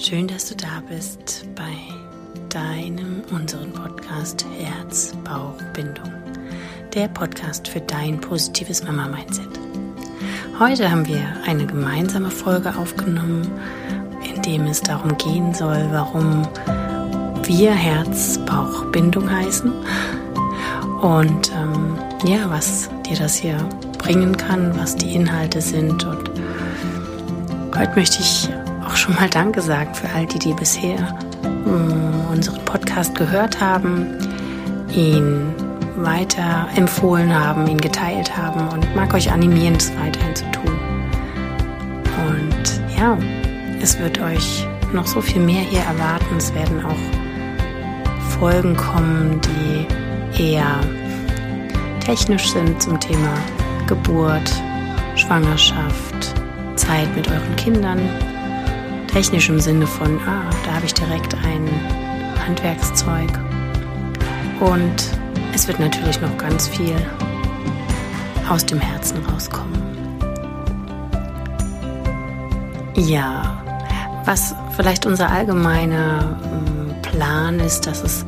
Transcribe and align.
Schön, 0.00 0.28
dass 0.28 0.48
du 0.48 0.54
da 0.54 0.80
bist 0.88 1.44
bei 1.56 1.74
deinem, 2.50 3.20
unseren 3.32 3.72
Podcast 3.72 4.46
Herz, 4.56 5.12
Bauch, 5.24 5.60
Bindung. 5.74 6.12
Der 6.94 7.08
Podcast 7.08 7.66
für 7.66 7.80
dein 7.80 8.20
positives 8.20 8.84
Mama-Mindset. 8.84 9.48
Heute 10.58 10.88
haben 10.88 11.06
wir 11.06 11.20
eine 11.44 11.66
gemeinsame 11.66 12.30
Folge 12.30 12.74
aufgenommen, 12.76 13.50
in 14.24 14.40
dem 14.42 14.66
es 14.66 14.80
darum 14.80 15.18
gehen 15.18 15.52
soll, 15.52 15.88
warum 15.90 16.46
wir 17.42 17.72
Herz, 17.72 18.38
Bauch, 18.46 18.84
Bindung 18.92 19.28
heißen 19.28 19.72
und 21.02 21.52
ähm, 21.52 21.98
ja, 22.24 22.48
was 22.48 22.88
dir 23.04 23.16
das 23.16 23.34
hier 23.34 23.58
bringen 23.98 24.36
kann, 24.36 24.78
was 24.78 24.94
die 24.94 25.16
Inhalte 25.16 25.60
sind 25.60 26.04
und 26.04 26.30
heute 27.74 27.92
möchte 27.96 28.20
ich 28.20 28.48
schon 29.08 29.16
mal 29.16 29.28
Danke 29.30 29.62
sagen 29.62 29.94
für 29.94 30.08
all 30.10 30.26
die, 30.26 30.38
die 30.38 30.52
bisher 30.52 31.18
äh, 31.42 32.32
unseren 32.32 32.62
Podcast 32.66 33.14
gehört 33.14 33.58
haben, 33.58 34.06
ihn 34.94 35.54
weiter 35.96 36.68
empfohlen 36.76 37.34
haben, 37.34 37.66
ihn 37.68 37.78
geteilt 37.78 38.36
haben 38.36 38.68
und 38.68 38.94
mag 38.94 39.14
euch 39.14 39.32
animieren, 39.32 39.76
es 39.76 39.90
weiterhin 39.96 40.36
zu 40.36 40.44
tun. 40.50 40.78
Und 42.28 42.98
ja, 42.98 43.16
es 43.80 43.98
wird 43.98 44.20
euch 44.20 44.66
noch 44.92 45.06
so 45.06 45.22
viel 45.22 45.40
mehr 45.40 45.62
hier 45.62 45.80
erwarten. 45.80 46.36
Es 46.36 46.54
werden 46.54 46.84
auch 46.84 48.38
Folgen 48.38 48.76
kommen, 48.76 49.40
die 50.36 50.42
eher 50.52 50.80
technisch 52.04 52.50
sind 52.50 52.80
zum 52.82 53.00
Thema 53.00 53.32
Geburt, 53.86 54.52
Schwangerschaft, 55.16 56.34
Zeit 56.76 57.08
mit 57.16 57.26
euren 57.28 57.56
Kindern 57.56 58.00
technisch 59.18 59.48
im 59.48 59.58
Sinne 59.58 59.84
von, 59.84 60.20
ah, 60.28 60.48
da 60.64 60.74
habe 60.74 60.86
ich 60.86 60.94
direkt 60.94 61.34
ein 61.44 61.68
Handwerkszeug. 62.46 63.28
Und 64.60 64.94
es 65.52 65.66
wird 65.66 65.80
natürlich 65.80 66.20
noch 66.20 66.38
ganz 66.38 66.68
viel 66.68 66.94
aus 68.48 68.64
dem 68.64 68.78
Herzen 68.78 69.18
rauskommen. 69.26 69.82
Ja, 72.94 73.60
was 74.24 74.54
vielleicht 74.76 75.04
unser 75.04 75.28
allgemeiner 75.28 76.38
ähm, 76.44 76.94
Plan 77.02 77.58
ist, 77.58 77.88
dass 77.88 78.04
es 78.04 78.24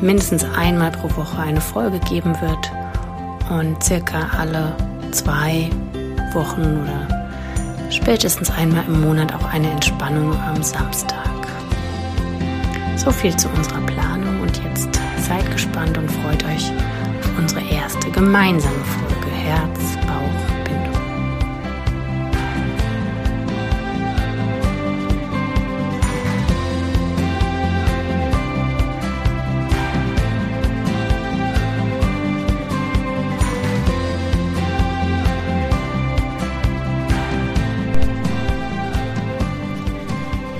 mindestens 0.00 0.44
einmal 0.56 0.92
pro 0.92 1.08
Woche 1.16 1.42
eine 1.42 1.60
Folge 1.60 1.98
geben 2.08 2.40
wird 2.40 2.70
und 3.50 3.82
circa 3.82 4.28
alle 4.38 4.76
zwei 5.10 5.68
Wochen 6.32 6.82
oder 6.82 7.17
spätestens 7.90 8.50
einmal 8.50 8.84
im 8.86 9.00
Monat 9.00 9.34
auch 9.34 9.44
eine 9.44 9.70
Entspannung 9.70 10.32
am 10.40 10.62
Samstag. 10.62 11.28
So 12.96 13.10
viel 13.10 13.36
zu 13.36 13.48
unserer 13.50 13.80
Planung 13.80 14.40
und 14.40 14.60
jetzt 14.64 14.88
seid 15.18 15.50
gespannt 15.50 15.96
und 15.96 16.10
freut 16.10 16.44
euch 16.44 16.70
auf 17.20 17.38
unsere 17.38 17.60
erste 17.70 18.10
gemeinsame 18.10 18.84
Folge 18.84 19.30
Herz, 19.30 19.78
Bauch, 20.06 20.87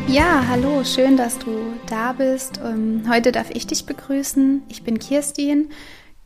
Ja, 0.08 0.42
hallo, 0.48 0.84
schön, 0.84 1.18
dass 1.18 1.38
du 1.38 1.74
da 1.86 2.14
bist. 2.14 2.60
Ähm, 2.64 3.04
heute 3.10 3.30
darf 3.30 3.50
ich 3.50 3.66
dich 3.66 3.84
begrüßen. 3.84 4.62
Ich 4.68 4.82
bin 4.82 4.98
Kirstin. 4.98 5.68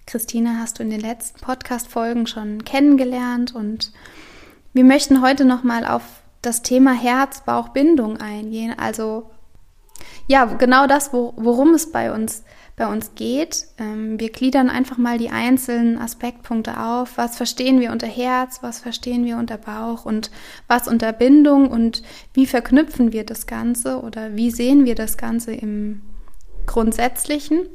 Christine 0.06 0.60
hast 0.60 0.78
du 0.78 0.84
in 0.84 0.90
den 0.90 1.00
letzten 1.00 1.40
Podcast-Folgen 1.40 2.28
schon 2.28 2.64
kennengelernt 2.64 3.56
und 3.56 3.92
wir 4.72 4.84
möchten 4.84 5.20
heute 5.20 5.44
nochmal 5.44 5.84
auf 5.84 6.02
das 6.42 6.62
Thema 6.62 6.92
Herz, 6.92 7.40
Bauch, 7.40 7.70
Bindung 7.70 8.18
eingehen. 8.18 8.72
Also, 8.78 9.28
ja, 10.28 10.44
genau 10.44 10.86
das, 10.86 11.12
worum 11.12 11.74
es 11.74 11.90
bei 11.90 12.12
uns 12.12 12.38
geht 12.38 12.52
bei 12.82 12.88
uns 12.88 13.14
geht. 13.14 13.68
Ähm, 13.78 14.18
wir 14.18 14.30
gliedern 14.30 14.68
einfach 14.68 14.98
mal 14.98 15.16
die 15.16 15.30
einzelnen 15.30 15.98
Aspektpunkte 15.98 16.80
auf. 16.80 17.16
Was 17.16 17.36
verstehen 17.36 17.78
wir 17.78 17.92
unter 17.92 18.08
Herz, 18.08 18.58
was 18.60 18.80
verstehen 18.80 19.24
wir 19.24 19.36
unter 19.36 19.56
Bauch 19.56 20.04
und 20.04 20.32
was 20.66 20.88
unter 20.88 21.12
Bindung 21.12 21.70
und 21.70 22.02
wie 22.34 22.44
verknüpfen 22.44 23.12
wir 23.12 23.24
das 23.24 23.46
Ganze 23.46 24.00
oder 24.00 24.34
wie 24.34 24.50
sehen 24.50 24.84
wir 24.84 24.96
das 24.96 25.16
Ganze 25.16 25.54
im 25.54 26.02
Grundsätzlichen. 26.66 27.68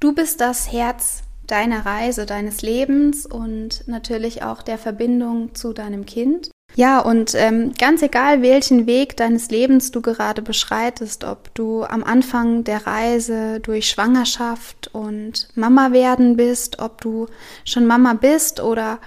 Du 0.00 0.16
bist 0.16 0.40
das 0.40 0.72
Herz 0.72 1.22
deiner 1.46 1.86
Reise, 1.86 2.26
deines 2.26 2.60
Lebens 2.60 3.26
und 3.26 3.86
natürlich 3.86 4.42
auch 4.42 4.62
der 4.62 4.78
Verbindung 4.78 5.54
zu 5.54 5.72
deinem 5.72 6.06
Kind. 6.06 6.50
Ja, 6.76 7.00
und 7.00 7.34
ähm, 7.34 7.72
ganz 7.78 8.00
egal, 8.02 8.42
welchen 8.42 8.86
Weg 8.86 9.16
deines 9.16 9.50
Lebens 9.50 9.90
du 9.90 10.00
gerade 10.00 10.40
beschreitest, 10.40 11.24
ob 11.24 11.52
du 11.54 11.84
am 11.84 12.04
Anfang 12.04 12.64
der 12.64 12.86
Reise 12.86 13.60
durch 13.60 13.88
Schwangerschaft 13.88 14.88
und 14.92 15.48
Mama 15.56 15.92
werden 15.92 16.36
bist, 16.36 16.78
ob 16.78 17.00
du 17.00 17.26
schon 17.64 17.86
Mama 17.86 18.14
bist 18.14 18.60
oder 18.60 19.00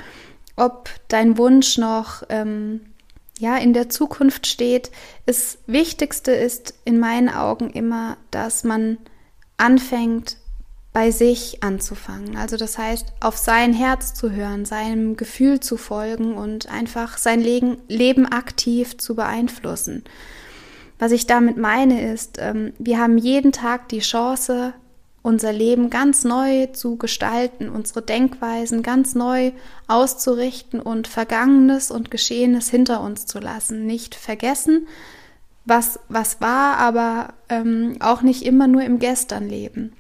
ob 0.56 0.90
dein 1.08 1.38
Wunsch 1.38 1.78
noch 1.78 2.24
ähm, 2.30 2.82
ja 3.40 3.58
in 3.58 3.74
der 3.74 3.90
Zukunft 3.90 4.46
steht, 4.46 4.92
das 5.26 5.58
Wichtigste 5.66 6.32
ist 6.32 6.76
in 6.86 7.00
meinen 7.00 7.30
Augen 7.30 7.70
immer, 7.70 8.18
dass 8.30 8.64
man 8.64 8.98
anfängt 9.58 10.38
bei 10.94 11.10
sich 11.10 11.64
anzufangen. 11.64 12.38
Also 12.38 12.56
das 12.56 12.78
heißt, 12.78 13.14
auf 13.20 13.36
sein 13.38 13.74
Herz 13.74 14.14
zu 14.14 14.32
hören, 14.32 14.64
seinem 14.64 15.18
Gefühl 15.18 15.60
zu 15.60 15.76
folgen 15.76 16.36
und 16.36 16.70
einfach 16.70 17.18
sein 17.18 17.42
Leben 17.42 18.26
aktiv 18.28 18.98
zu 18.98 19.16
beeinflussen. 19.16 20.04
Was 21.00 21.12
ich 21.12 21.26
damit 21.26 21.58
meine 21.58 22.14
ist, 22.14 22.38
ähm, 22.40 22.74
wir 22.78 23.00
haben 23.00 23.18
jeden 23.18 23.52
Tag 23.52 23.90
die 23.90 24.00
Chance, 24.00 24.74
unser 25.24 25.52
Leben 25.52 25.90
ganz 25.90 26.26
neu 26.26 26.68
zu 26.68 26.98
gestalten, 26.98 27.70
unsere 27.70 28.02
Denkweisen 28.02 28.84
ganz 28.84 29.16
neu 29.16 29.52
auszurichten 29.88 30.80
und 30.80 31.08
Vergangenes 31.08 31.92
und 31.92 32.12
Geschehenes 32.12 32.70
hinter 32.70 33.02
uns 33.02 33.26
zu 33.26 33.40
lassen. 33.40 33.86
Nicht 33.86 34.16
vergessen, 34.16 34.88
was, 35.66 36.00
was 36.10 36.42
war, 36.42 36.78
aber 36.78 37.34
ähm, 37.50 37.96
auch 38.00 38.22
nicht 38.22 38.44
immer 38.44 38.68
nur 38.68 38.84
im 38.84 39.00
Gestern 39.00 39.48
leben. 39.48 39.94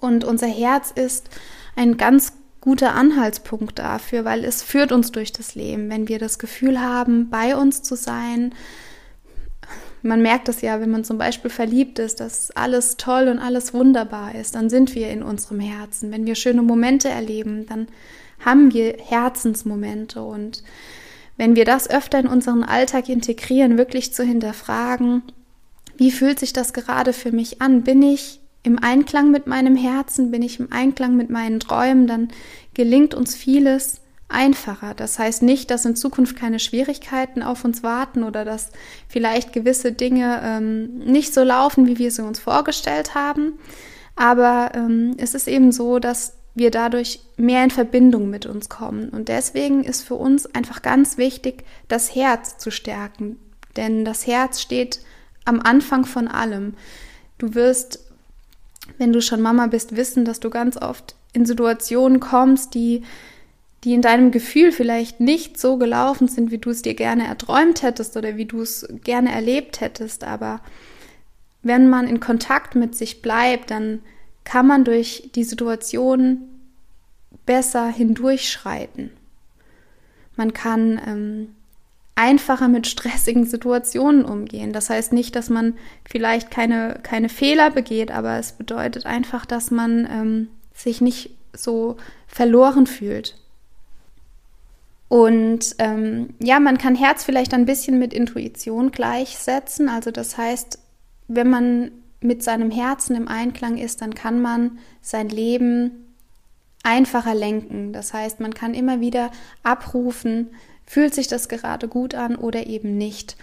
Und 0.00 0.24
unser 0.24 0.46
Herz 0.46 0.90
ist 0.90 1.28
ein 1.76 1.96
ganz 1.96 2.32
guter 2.60 2.94
Anhaltspunkt 2.94 3.78
dafür, 3.78 4.24
weil 4.24 4.44
es 4.44 4.62
führt 4.62 4.92
uns 4.92 5.12
durch 5.12 5.32
das 5.32 5.54
Leben. 5.54 5.90
Wenn 5.90 6.08
wir 6.08 6.18
das 6.18 6.38
Gefühl 6.38 6.80
haben, 6.80 7.30
bei 7.30 7.56
uns 7.56 7.82
zu 7.82 7.96
sein, 7.96 8.54
man 10.02 10.22
merkt 10.22 10.48
es 10.48 10.60
ja, 10.60 10.80
wenn 10.80 10.90
man 10.90 11.04
zum 11.04 11.18
Beispiel 11.18 11.50
verliebt 11.50 11.98
ist, 11.98 12.20
dass 12.20 12.50
alles 12.52 12.96
toll 12.96 13.28
und 13.28 13.38
alles 13.38 13.74
wunderbar 13.74 14.34
ist, 14.34 14.54
dann 14.54 14.70
sind 14.70 14.94
wir 14.94 15.10
in 15.10 15.22
unserem 15.22 15.60
Herzen. 15.60 16.12
Wenn 16.12 16.26
wir 16.26 16.34
schöne 16.34 16.62
Momente 16.62 17.08
erleben, 17.08 17.66
dann 17.66 17.88
haben 18.44 18.72
wir 18.72 18.96
Herzensmomente. 19.04 20.22
Und 20.22 20.62
wenn 21.36 21.56
wir 21.56 21.64
das 21.64 21.90
öfter 21.90 22.20
in 22.20 22.26
unseren 22.26 22.64
Alltag 22.64 23.08
integrieren, 23.08 23.78
wirklich 23.78 24.14
zu 24.14 24.22
hinterfragen, 24.22 25.22
wie 25.96 26.12
fühlt 26.12 26.38
sich 26.38 26.52
das 26.52 26.72
gerade 26.72 27.12
für 27.12 27.32
mich 27.32 27.60
an? 27.60 27.82
Bin 27.82 28.02
ich 28.02 28.40
im 28.68 28.78
Einklang 28.78 29.30
mit 29.30 29.46
meinem 29.46 29.74
Herzen, 29.74 30.30
bin 30.30 30.42
ich 30.42 30.60
im 30.60 30.70
Einklang 30.70 31.16
mit 31.16 31.30
meinen 31.30 31.58
Träumen, 31.58 32.06
dann 32.06 32.28
gelingt 32.74 33.14
uns 33.14 33.34
vieles 33.34 34.00
einfacher. 34.28 34.94
Das 34.94 35.18
heißt 35.18 35.42
nicht, 35.42 35.70
dass 35.70 35.86
in 35.86 35.96
Zukunft 35.96 36.36
keine 36.36 36.58
Schwierigkeiten 36.58 37.42
auf 37.42 37.64
uns 37.64 37.82
warten 37.82 38.22
oder 38.22 38.44
dass 38.44 38.70
vielleicht 39.08 39.52
gewisse 39.52 39.92
Dinge 39.92 40.40
ähm, 40.44 40.98
nicht 40.98 41.32
so 41.32 41.42
laufen, 41.42 41.86
wie 41.86 41.98
wir 41.98 42.10
sie 42.10 42.22
uns 42.22 42.38
vorgestellt 42.38 43.14
haben. 43.14 43.54
Aber 44.14 44.72
ähm, 44.74 45.14
es 45.16 45.34
ist 45.34 45.48
eben 45.48 45.72
so, 45.72 45.98
dass 45.98 46.34
wir 46.54 46.70
dadurch 46.70 47.20
mehr 47.36 47.64
in 47.64 47.70
Verbindung 47.70 48.28
mit 48.28 48.44
uns 48.44 48.68
kommen. 48.68 49.08
Und 49.08 49.28
deswegen 49.28 49.82
ist 49.84 50.02
für 50.02 50.16
uns 50.16 50.46
einfach 50.54 50.82
ganz 50.82 51.16
wichtig, 51.16 51.64
das 51.86 52.14
Herz 52.14 52.58
zu 52.58 52.70
stärken. 52.70 53.38
Denn 53.76 54.04
das 54.04 54.26
Herz 54.26 54.60
steht 54.60 55.00
am 55.44 55.60
Anfang 55.60 56.04
von 56.04 56.28
allem. 56.28 56.74
Du 57.38 57.54
wirst 57.54 58.07
wenn 58.96 59.12
du 59.12 59.20
schon 59.20 59.40
Mama 59.40 59.66
bist, 59.66 59.96
wissen, 59.96 60.24
dass 60.24 60.40
du 60.40 60.50
ganz 60.50 60.76
oft 60.76 61.14
in 61.32 61.46
Situationen 61.46 62.20
kommst, 62.20 62.74
die, 62.74 63.02
die 63.84 63.94
in 63.94 64.02
deinem 64.02 64.30
Gefühl 64.30 64.72
vielleicht 64.72 65.20
nicht 65.20 65.58
so 65.58 65.76
gelaufen 65.76 66.28
sind, 66.28 66.50
wie 66.50 66.58
du 66.58 66.70
es 66.70 66.82
dir 66.82 66.94
gerne 66.94 67.26
erträumt 67.26 67.82
hättest 67.82 68.16
oder 68.16 68.36
wie 68.36 68.46
du 68.46 68.62
es 68.62 68.88
gerne 69.04 69.32
erlebt 69.32 69.80
hättest. 69.80 70.24
Aber 70.24 70.60
wenn 71.62 71.88
man 71.88 72.08
in 72.08 72.20
Kontakt 72.20 72.74
mit 72.74 72.94
sich 72.94 73.22
bleibt, 73.22 73.70
dann 73.70 74.00
kann 74.44 74.66
man 74.66 74.84
durch 74.84 75.30
die 75.34 75.44
Situation 75.44 76.48
besser 77.44 77.88
hindurchschreiten. 77.88 79.10
Man 80.36 80.52
kann 80.52 81.00
ähm, 81.06 81.54
einfacher 82.18 82.66
mit 82.66 82.88
stressigen 82.88 83.46
Situationen 83.46 84.24
umgehen. 84.24 84.72
Das 84.72 84.90
heißt 84.90 85.12
nicht, 85.12 85.36
dass 85.36 85.50
man 85.50 85.74
vielleicht 86.04 86.50
keine, 86.50 86.98
keine 87.04 87.28
Fehler 87.28 87.70
begeht, 87.70 88.10
aber 88.10 88.38
es 88.38 88.52
bedeutet 88.52 89.06
einfach, 89.06 89.46
dass 89.46 89.70
man 89.70 90.08
ähm, 90.10 90.48
sich 90.74 91.00
nicht 91.00 91.30
so 91.52 91.96
verloren 92.26 92.88
fühlt. 92.88 93.36
Und 95.06 95.76
ähm, 95.78 96.34
ja, 96.40 96.58
man 96.58 96.76
kann 96.76 96.96
Herz 96.96 97.22
vielleicht 97.22 97.54
ein 97.54 97.66
bisschen 97.66 98.00
mit 98.00 98.12
Intuition 98.12 98.90
gleichsetzen. 98.90 99.88
Also 99.88 100.10
das 100.10 100.36
heißt, 100.36 100.80
wenn 101.28 101.48
man 101.48 101.92
mit 102.20 102.42
seinem 102.42 102.72
Herzen 102.72 103.14
im 103.14 103.28
Einklang 103.28 103.78
ist, 103.78 104.02
dann 104.02 104.14
kann 104.14 104.42
man 104.42 104.78
sein 105.00 105.28
Leben 105.28 106.14
einfacher 106.82 107.34
lenken. 107.34 107.92
Das 107.92 108.12
heißt, 108.12 108.40
man 108.40 108.54
kann 108.54 108.74
immer 108.74 109.00
wieder 109.00 109.30
abrufen, 109.62 110.48
fühlt 110.88 111.14
sich 111.14 111.28
das 111.28 111.48
gerade 111.48 111.86
gut 111.86 112.14
an 112.14 112.34
oder 112.34 112.66
eben 112.66 112.96
nicht. 112.96 113.36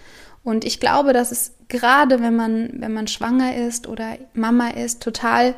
Und 0.43 0.65
ich 0.65 0.79
glaube, 0.79 1.13
dass 1.13 1.31
es 1.31 1.53
gerade, 1.67 2.21
wenn 2.21 2.35
man, 2.35 2.69
wenn 2.73 2.93
man 2.93 3.07
schwanger 3.07 3.55
ist 3.55 3.87
oder 3.87 4.17
Mama 4.33 4.69
ist, 4.69 5.01
total 5.01 5.55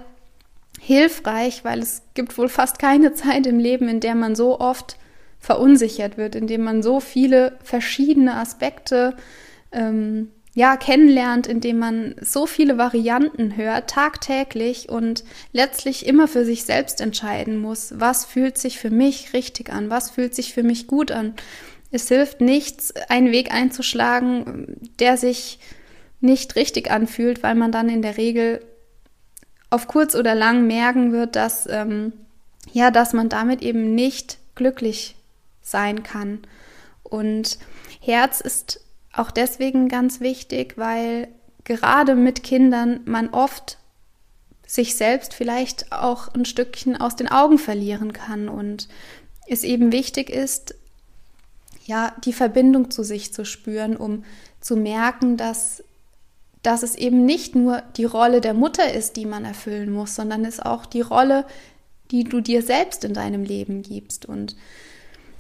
hilfreich, 0.80 1.64
weil 1.64 1.80
es 1.80 2.04
gibt 2.14 2.38
wohl 2.38 2.50
fast 2.50 2.78
keine 2.78 3.14
Zeit 3.14 3.48
im 3.48 3.58
Leben, 3.58 3.88
in 3.88 4.00
der 4.00 4.16
man 4.16 4.36
so 4.36 4.60
oft 4.60 4.98
verunsichert 5.40 6.18
wird, 6.18 6.36
in 6.36 6.48
dem 6.48 6.64
man 6.64 6.84
so 6.84 7.00
viele 7.00 7.58
verschiedene 7.64 8.36
Aspekte 8.36 9.16
ähm, 9.72 10.30
ja, 10.58 10.76
kennenlernt, 10.76 11.46
indem 11.46 11.78
man 11.78 12.16
so 12.20 12.48
viele 12.48 12.80
Varianten 12.80 13.56
hört, 13.56 13.92
tagtäglich 13.92 14.90
und 14.90 15.24
letztlich 15.54 16.08
immer 16.08 16.28
für 16.28 16.46
sich 16.46 16.64
selbst 16.64 17.00
entscheiden 17.00 17.60
muss, 17.60 17.94
was 17.98 18.26
fühlt 18.26 18.58
sich 18.58 18.80
für 18.80 18.90
mich 18.90 19.34
richtig 19.34 19.72
an, 19.72 19.92
was 19.92 20.10
fühlt 20.10 20.34
sich 20.34 20.54
für 20.56 20.64
mich 20.64 20.88
gut 20.88 21.12
an. 21.12 21.36
Es 21.92 22.08
hilft 22.08 22.42
nichts, 22.42 22.94
einen 23.10 23.32
Weg 23.32 23.54
einzuschlagen, 23.54 24.78
der 25.00 25.18
sich 25.18 25.60
nicht 26.20 26.56
richtig 26.56 26.92
anfühlt, 26.92 27.44
weil 27.44 27.56
man 27.56 27.72
dann 27.72 27.90
in 27.90 28.02
der 28.02 28.18
Regel 28.18 28.62
auf 29.70 29.88
kurz 29.88 30.16
oder 30.16 30.36
lang 30.36 30.68
merken 30.68 31.12
wird, 31.12 31.36
dass, 31.36 31.68
ähm, 31.70 32.14
ja, 32.72 32.92
dass 32.92 33.14
man 33.14 33.30
damit 33.30 33.62
eben 33.62 33.96
nicht 33.96 34.38
glücklich 34.56 35.16
sein 35.62 36.04
kann. 36.04 36.40
Und 37.04 37.60
Herz 38.02 38.42
ist 38.42 38.82
auch 39.14 39.32
deswegen 39.32 39.88
ganz 39.88 40.20
wichtig, 40.20 40.78
weil 40.78 41.28
gerade 41.64 42.16
mit 42.16 42.44
Kindern 42.44 43.02
man 43.06 43.30
oft 43.30 43.78
sich 44.66 44.96
selbst 44.96 45.34
vielleicht 45.34 45.92
auch 45.92 46.28
ein 46.34 46.46
Stückchen 46.46 47.00
aus 47.00 47.16
den 47.16 47.30
Augen 47.30 47.58
verlieren 47.58 48.14
kann 48.14 48.50
und 48.50 48.90
es 49.48 49.64
eben 49.64 49.94
wichtig 49.94 50.30
ist, 50.30 50.76
ja, 51.88 52.14
die 52.24 52.34
Verbindung 52.34 52.92
zu 52.92 53.04
sich 53.04 53.34
zu 53.34 53.46
spüren, 53.46 53.98
um 53.98 54.24
zu 54.62 54.76
merken, 54.76 55.38
dass, 55.38 55.84
dass 56.62 56.84
es 56.84 56.96
eben 56.96 57.26
nicht 57.26 57.56
nur 57.56 57.82
die 57.96 58.06
Rolle 58.06 58.42
der 58.42 58.54
Mutter 58.54 58.94
ist, 58.94 59.16
die 59.16 59.26
man 59.26 59.46
erfüllen 59.46 59.92
muss, 59.92 60.14
sondern 60.16 60.46
es 60.46 60.60
auch 60.60 60.86
die 60.86 61.02
Rolle, 61.02 61.46
die 62.12 62.24
du 62.24 62.42
dir 62.42 62.62
selbst 62.62 63.04
in 63.04 63.14
deinem 63.14 63.44
Leben 63.44 63.82
gibst. 63.82 64.26
Und 64.26 64.56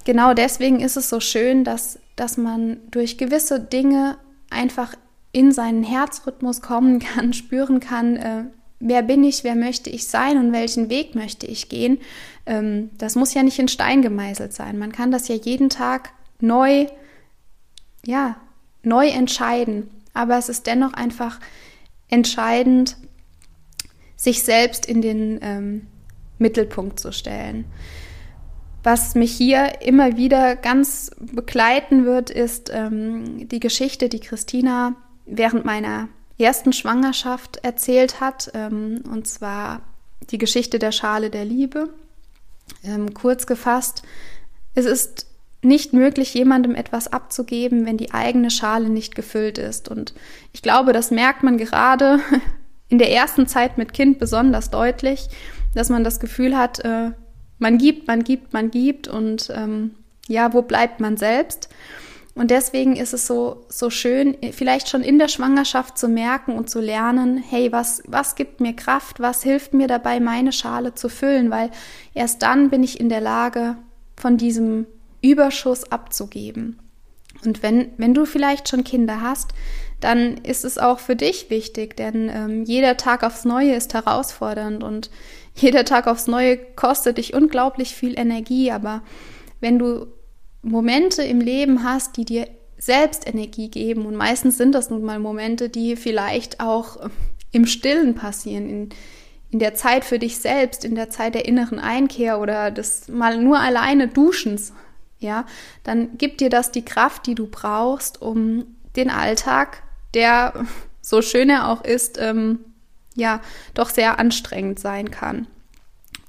genau 0.06 0.34
deswegen 0.34 0.80
ist 0.80 0.98
es 0.98 1.10
so 1.10 1.20
schön, 1.20 1.64
dass 1.64 2.00
dass 2.18 2.36
man 2.36 2.80
durch 2.92 3.18
gewisse 3.18 3.62
Dinge 3.62 4.18
einfach 4.50 4.96
in 5.32 5.54
seinen 5.54 5.84
Herzrhythmus 5.84 6.62
kommen 6.62 7.00
kann, 7.00 7.32
spüren 7.34 7.80
kann, 7.80 8.18
äh, 8.18 8.44
wer 8.80 9.04
bin 9.04 9.24
ich, 9.24 9.46
wer 9.46 9.56
möchte 9.56 9.90
ich 9.90 10.08
sein 10.08 10.38
und 10.38 10.52
welchen 10.52 10.90
Weg 10.90 11.16
möchte 11.16 11.48
ich 11.48 11.70
gehen. 11.70 12.00
Ähm, 12.46 12.90
das 12.98 13.16
muss 13.16 13.34
ja 13.34 13.44
nicht 13.44 13.60
in 13.60 13.70
Stein 13.70 14.02
gemeißelt 14.02 14.52
sein. 14.52 14.78
Man 14.78 14.92
kann 14.92 15.12
das 15.12 15.30
ja 15.30 15.36
jeden 15.36 15.70
Tag 15.70 16.12
neu, 16.40 16.88
ja, 18.06 18.38
neu 18.84 19.08
entscheiden. 19.08 19.90
Aber 20.14 20.38
es 20.38 20.50
ist 20.50 20.68
dennoch 20.68 20.94
einfach 20.94 21.40
entscheidend, 22.08 22.98
sich 24.16 24.44
selbst 24.44 24.86
in 24.86 25.02
den 25.02 25.40
ähm, 25.42 25.88
Mittelpunkt 26.40 27.00
zu 27.00 27.12
stellen. 27.12 27.66
Was 28.84 29.16
mich 29.16 29.32
hier 29.32 29.82
immer 29.82 30.18
wieder 30.18 30.56
ganz 30.56 31.12
begleiten 31.20 32.06
wird, 32.06 32.30
ist 32.30 32.72
ähm, 32.74 33.48
die 33.50 33.60
Geschichte, 33.60 34.10
die 34.10 34.20
Christina 34.20 34.96
während 35.26 35.66
meiner 35.66 36.08
ersten 36.40 36.74
Schwangerschaft 36.74 37.58
erzählt 37.58 38.22
hat, 38.22 38.52
ähm, 38.54 39.04
und 39.12 39.28
zwar 39.28 39.82
die 40.30 40.38
Geschichte 40.38 40.80
der 40.80 40.92
Schale 40.92 41.30
der 41.30 41.46
Liebe. 41.46 41.90
Ähm, 42.84 43.14
kurz 43.14 43.46
gefasst, 43.46 44.04
es 44.74 44.86
ist 44.86 45.27
nicht 45.62 45.94
möglich, 45.94 46.34
jemandem 46.34 46.76
etwas 46.76 47.12
abzugeben, 47.12 47.86
wenn 47.86 47.98
die 47.98 48.14
eigene 48.14 48.52
Schale 48.52 48.90
nicht 48.90 49.16
gefüllt 49.16 49.58
ist. 49.58 49.90
Und 49.90 50.14
ich 50.54 50.62
glaube, 50.62 50.94
das 50.94 51.12
merkt 51.12 51.44
man 51.44 51.58
gerade 51.58 52.20
in 52.90 53.00
der 53.00 53.12
ersten 53.12 53.48
Zeit 53.48 53.78
mit 53.78 53.94
Kind 53.94 54.20
besonders 54.20 54.70
deutlich, 54.70 55.28
dass 55.74 55.90
man 55.90 56.04
das 56.04 56.20
Gefühl 56.20 56.58
hat, 56.58 56.80
äh, 56.80 57.12
man 57.60 57.78
gibt, 57.78 58.08
man 58.08 58.24
gibt, 58.24 58.54
man 58.54 58.70
gibt 58.70 59.08
und 59.08 59.52
ähm, 59.54 59.96
ja, 60.28 60.54
wo 60.54 60.62
bleibt 60.62 61.00
man 61.00 61.18
selbst? 61.18 61.70
Und 62.36 62.52
deswegen 62.52 62.96
ist 62.96 63.16
es 63.16 63.26
so, 63.26 63.66
so 63.68 63.90
schön, 63.90 64.38
vielleicht 64.52 64.90
schon 64.90 65.02
in 65.02 65.18
der 65.18 65.28
Schwangerschaft 65.28 65.98
zu 65.98 66.08
merken 66.08 66.54
und 66.54 66.70
zu 66.70 66.80
lernen, 66.80 67.38
hey, 67.38 67.72
was, 67.72 68.04
was 68.06 68.36
gibt 68.36 68.62
mir 68.62 68.76
Kraft, 68.76 69.20
was 69.20 69.42
hilft 69.42 69.74
mir 69.74 69.88
dabei, 69.88 70.20
meine 70.20 70.52
Schale 70.52 70.94
zu 70.94 71.10
füllen, 71.10 71.50
weil 71.50 71.72
erst 72.14 72.44
dann 72.44 72.70
bin 72.70 72.84
ich 72.84 73.00
in 73.00 73.10
der 73.10 73.22
Lage, 73.22 73.78
von 74.16 74.38
diesem 74.38 74.86
Überschuss 75.22 75.92
abzugeben. 75.92 76.80
Und 77.46 77.62
wenn, 77.62 77.92
wenn 77.98 78.14
du 78.14 78.26
vielleicht 78.26 78.70
schon 78.70 78.84
Kinder 78.84 79.22
hast, 79.22 79.54
dann 80.00 80.38
ist 80.38 80.66
es 80.66 80.78
auch 80.78 81.00
für 81.00 81.16
dich 81.16 81.50
wichtig, 81.50 81.96
denn 81.96 82.30
ähm, 82.34 82.64
jeder 82.64 82.98
Tag 82.98 83.24
aufs 83.24 83.46
Neue 83.46 83.76
ist 83.76 83.94
herausfordernd 83.94 84.84
und 84.84 85.10
jeder 85.56 85.86
Tag 85.86 86.08
aufs 86.08 86.28
Neue 86.28 86.58
kostet 86.58 87.18
dich 87.18 87.34
unglaublich 87.34 87.96
viel 87.96 88.18
Energie, 88.18 88.72
aber 88.72 89.02
wenn 89.60 89.80
du 89.80 90.08
Momente 90.62 91.24
im 91.24 91.40
Leben 91.40 91.84
hast, 91.84 92.18
die 92.18 92.26
dir 92.26 92.48
selbst 92.78 93.28
Energie 93.28 93.70
geben, 93.70 94.06
und 94.06 94.16
meistens 94.16 94.58
sind 94.58 94.74
das 94.76 94.90
nun 94.90 95.04
mal 95.04 95.18
Momente, 95.18 95.70
die 95.70 95.96
vielleicht 95.96 96.60
auch 96.60 97.10
im 97.52 97.66
Stillen 97.66 98.14
passieren, 98.14 98.70
in, 98.70 98.90
in 99.50 99.60
der 99.60 99.74
Zeit 99.74 100.06
für 100.06 100.20
dich 100.20 100.38
selbst, 100.38 100.86
in 100.86 100.94
der 100.94 101.10
Zeit 101.10 101.34
der 101.34 101.46
inneren 101.46 101.80
Einkehr 101.80 102.40
oder 102.40 102.70
des 102.70 103.08
mal 103.08 103.42
nur 103.42 103.60
alleine 103.60 104.08
Duschens, 104.08 104.74
ja, 105.20 105.46
dann 105.84 106.18
gibt 106.18 106.42
dir 106.42 106.50
das 106.50 106.72
die 106.72 106.86
Kraft, 106.86 107.26
die 107.26 107.36
du 107.36 107.48
brauchst, 107.48 108.22
um 108.22 108.66
den 108.96 109.10
Alltag, 109.10 109.84
der 110.14 110.66
so 111.02 111.22
schön 111.22 111.50
er 111.50 111.70
auch 111.70 111.84
ist, 111.84 112.18
ähm, 112.20 112.60
ja 113.16 113.42
doch 113.74 113.90
sehr 113.90 114.20
anstrengend 114.20 114.80
sein 114.80 115.12
kann. 115.12 115.48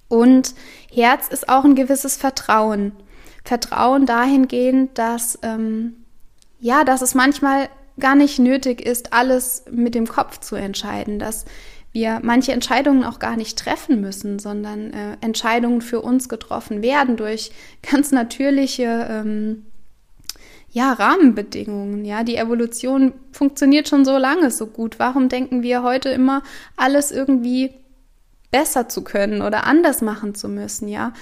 Und 0.08 0.54
Herz 0.90 1.28
ist 1.28 1.48
auch 1.48 1.64
ein 1.64 1.74
gewisses 1.74 2.16
Vertrauen. 2.16 2.92
Vertrauen 3.44 4.06
dahingehend, 4.06 4.96
dass 4.96 5.38
ähm, 5.42 5.96
ja, 6.60 6.84
dass 6.84 7.02
es 7.02 7.14
manchmal 7.14 7.68
gar 8.00 8.14
nicht 8.14 8.38
nötig 8.38 8.80
ist, 8.80 9.12
alles 9.12 9.64
mit 9.70 9.94
dem 9.94 10.06
Kopf 10.06 10.38
zu 10.38 10.56
entscheiden, 10.56 11.18
dass 11.18 11.44
wir 11.98 12.20
manche 12.22 12.52
Entscheidungen 12.52 13.02
auch 13.02 13.18
gar 13.18 13.36
nicht 13.36 13.58
treffen 13.58 14.00
müssen, 14.00 14.38
sondern 14.38 14.92
äh, 14.92 15.16
Entscheidungen 15.20 15.80
für 15.80 16.00
uns 16.00 16.28
getroffen 16.28 16.80
werden 16.80 17.16
durch 17.16 17.50
ganz 17.90 18.12
natürliche 18.12 19.08
ähm, 19.10 19.66
ja, 20.70 20.92
Rahmenbedingungen. 20.92 22.04
Ja, 22.04 22.22
die 22.22 22.36
Evolution 22.36 23.14
funktioniert 23.32 23.88
schon 23.88 24.04
so 24.04 24.16
lange 24.16 24.52
so 24.52 24.66
gut. 24.68 25.00
Warum 25.00 25.28
denken 25.28 25.62
wir 25.62 25.82
heute 25.82 26.10
immer, 26.10 26.42
alles 26.76 27.10
irgendwie 27.10 27.74
besser 28.52 28.88
zu 28.88 29.02
können 29.02 29.42
oder 29.42 29.64
anders 29.64 30.00
machen 30.00 30.36
zu 30.36 30.48
müssen? 30.48 30.86
Ja, 30.86 31.12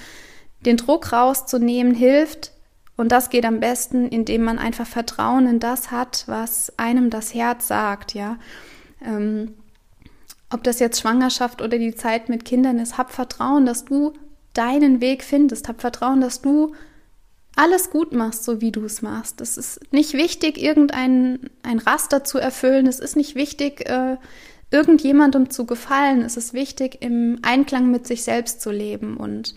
den 0.65 0.77
Druck 0.77 1.11
rauszunehmen 1.11 1.95
hilft. 1.95 2.51
Und 2.97 3.11
das 3.11 3.29
geht 3.29 3.45
am 3.45 3.59
besten, 3.59 4.07
indem 4.09 4.43
man 4.43 4.59
einfach 4.59 4.87
Vertrauen 4.87 5.47
in 5.47 5.59
das 5.59 5.91
hat, 5.91 6.23
was 6.27 6.73
einem 6.77 7.09
das 7.09 7.33
Herz 7.33 7.67
sagt. 7.67 8.13
Ja, 8.13 8.37
ähm, 9.03 9.53
ob 10.51 10.63
das 10.63 10.79
jetzt 10.79 11.01
Schwangerschaft 11.01 11.61
oder 11.61 11.77
die 11.77 11.95
Zeit 11.95 12.29
mit 12.29 12.45
Kindern 12.45 12.79
ist, 12.79 12.97
hab 12.97 13.11
Vertrauen, 13.11 13.65
dass 13.65 13.85
du 13.85 14.13
deinen 14.53 15.01
Weg 15.01 15.23
findest. 15.23 15.67
Hab 15.67 15.81
Vertrauen, 15.81 16.21
dass 16.21 16.41
du 16.41 16.73
alles 17.55 17.89
gut 17.89 18.13
machst, 18.13 18.43
so 18.43 18.61
wie 18.61 18.71
du 18.71 18.85
es 18.85 19.01
machst. 19.01 19.41
Es 19.41 19.57
ist 19.57 19.91
nicht 19.91 20.13
wichtig, 20.13 20.61
irgendein 20.61 21.49
ein 21.63 21.79
Raster 21.79 22.23
zu 22.23 22.37
erfüllen. 22.37 22.87
Es 22.87 22.99
ist 22.99 23.15
nicht 23.15 23.35
wichtig, 23.35 23.89
äh, 23.89 24.17
irgendjemandem 24.71 25.49
zu 25.49 25.65
gefallen. 25.65 26.21
Es 26.21 26.37
ist 26.37 26.53
wichtig, 26.53 27.01
im 27.01 27.39
Einklang 27.41 27.89
mit 27.89 28.05
sich 28.05 28.23
selbst 28.23 28.61
zu 28.61 28.71
leben. 28.71 29.17
Und 29.17 29.55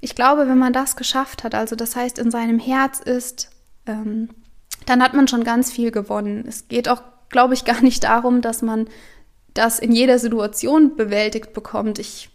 ich 0.00 0.14
glaube, 0.14 0.48
wenn 0.48 0.58
man 0.58 0.72
das 0.72 0.96
geschafft 0.96 1.44
hat, 1.44 1.54
also 1.54 1.76
das 1.76 1.96
heißt, 1.96 2.18
in 2.18 2.30
seinem 2.30 2.58
Herz 2.58 3.00
ist, 3.00 3.50
ähm, 3.86 4.30
dann 4.86 5.02
hat 5.02 5.14
man 5.14 5.28
schon 5.28 5.44
ganz 5.44 5.70
viel 5.70 5.90
gewonnen. 5.90 6.44
Es 6.46 6.68
geht 6.68 6.88
auch, 6.88 7.02
glaube 7.28 7.54
ich, 7.54 7.64
gar 7.66 7.80
nicht 7.80 8.04
darum, 8.04 8.40
dass 8.40 8.60
man 8.60 8.88
das 9.58 9.78
in 9.78 9.92
jeder 9.92 10.18
Situation 10.18 10.96
bewältigt 10.96 11.52
bekommt. 11.52 11.98
Ich 11.98 12.30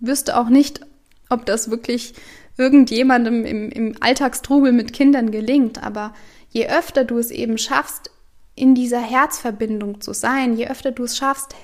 wüsste 0.00 0.38
auch 0.38 0.48
nicht, 0.48 0.80
ob 1.28 1.46
das 1.46 1.70
wirklich 1.70 2.14
irgendjemandem 2.56 3.44
im, 3.44 3.70
im 3.70 3.94
Alltagstrubel 4.00 4.72
mit 4.72 4.92
Kindern 4.92 5.30
gelingt. 5.30 5.82
Aber 5.82 6.14
je 6.50 6.68
öfter 6.68 7.04
du 7.04 7.18
es 7.18 7.30
eben 7.30 7.58
schaffst, 7.58 8.10
in 8.54 8.74
dieser 8.74 9.00
Herzverbindung 9.00 10.00
zu 10.00 10.12
sein, 10.12 10.56
je 10.56 10.68
öfter 10.68 10.90
du 10.90 11.04
es 11.04 11.16
schaffst, 11.16 11.54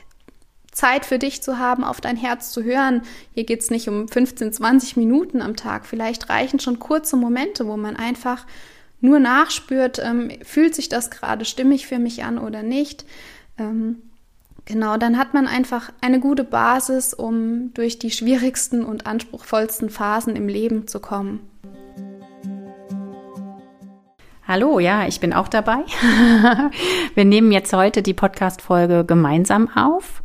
Zeit 0.70 1.04
für 1.06 1.18
dich 1.18 1.42
zu 1.42 1.58
haben, 1.58 1.84
auf 1.84 2.00
dein 2.00 2.16
Herz 2.16 2.50
zu 2.50 2.62
hören. 2.62 3.02
Hier 3.32 3.44
geht 3.44 3.60
es 3.60 3.70
nicht 3.70 3.88
um 3.88 4.08
15, 4.08 4.52
20 4.52 4.96
Minuten 4.96 5.40
am 5.40 5.56
Tag. 5.56 5.86
Vielleicht 5.86 6.28
reichen 6.28 6.60
schon 6.60 6.78
kurze 6.78 7.16
Momente, 7.16 7.66
wo 7.66 7.76
man 7.76 7.96
einfach 7.96 8.46
nur 9.00 9.18
nachspürt, 9.18 10.00
ähm, 10.02 10.30
fühlt 10.42 10.74
sich 10.74 10.88
das 10.88 11.10
gerade 11.10 11.44
stimmig 11.44 11.86
für 11.86 11.98
mich 11.98 12.24
an 12.24 12.38
oder 12.38 12.62
nicht. 12.62 13.04
Ähm, 13.58 14.02
genau, 14.64 14.96
dann 14.96 15.18
hat 15.18 15.34
man 15.34 15.46
einfach 15.46 15.90
eine 16.00 16.20
gute 16.20 16.44
Basis, 16.44 17.14
um 17.14 17.72
durch 17.74 17.98
die 17.98 18.10
schwierigsten 18.10 18.84
und 18.84 19.06
anspruchsvollsten 19.06 19.90
Phasen 19.90 20.36
im 20.36 20.48
Leben 20.48 20.86
zu 20.86 21.00
kommen. 21.00 21.40
Hallo, 24.46 24.78
ja, 24.78 25.06
ich 25.06 25.20
bin 25.20 25.32
auch 25.32 25.48
dabei. 25.48 25.78
Wir 27.14 27.24
nehmen 27.24 27.50
jetzt 27.50 27.72
heute 27.72 28.02
die 28.02 28.12
Podcast-Folge 28.12 29.04
gemeinsam 29.06 29.70
auf. 29.74 30.22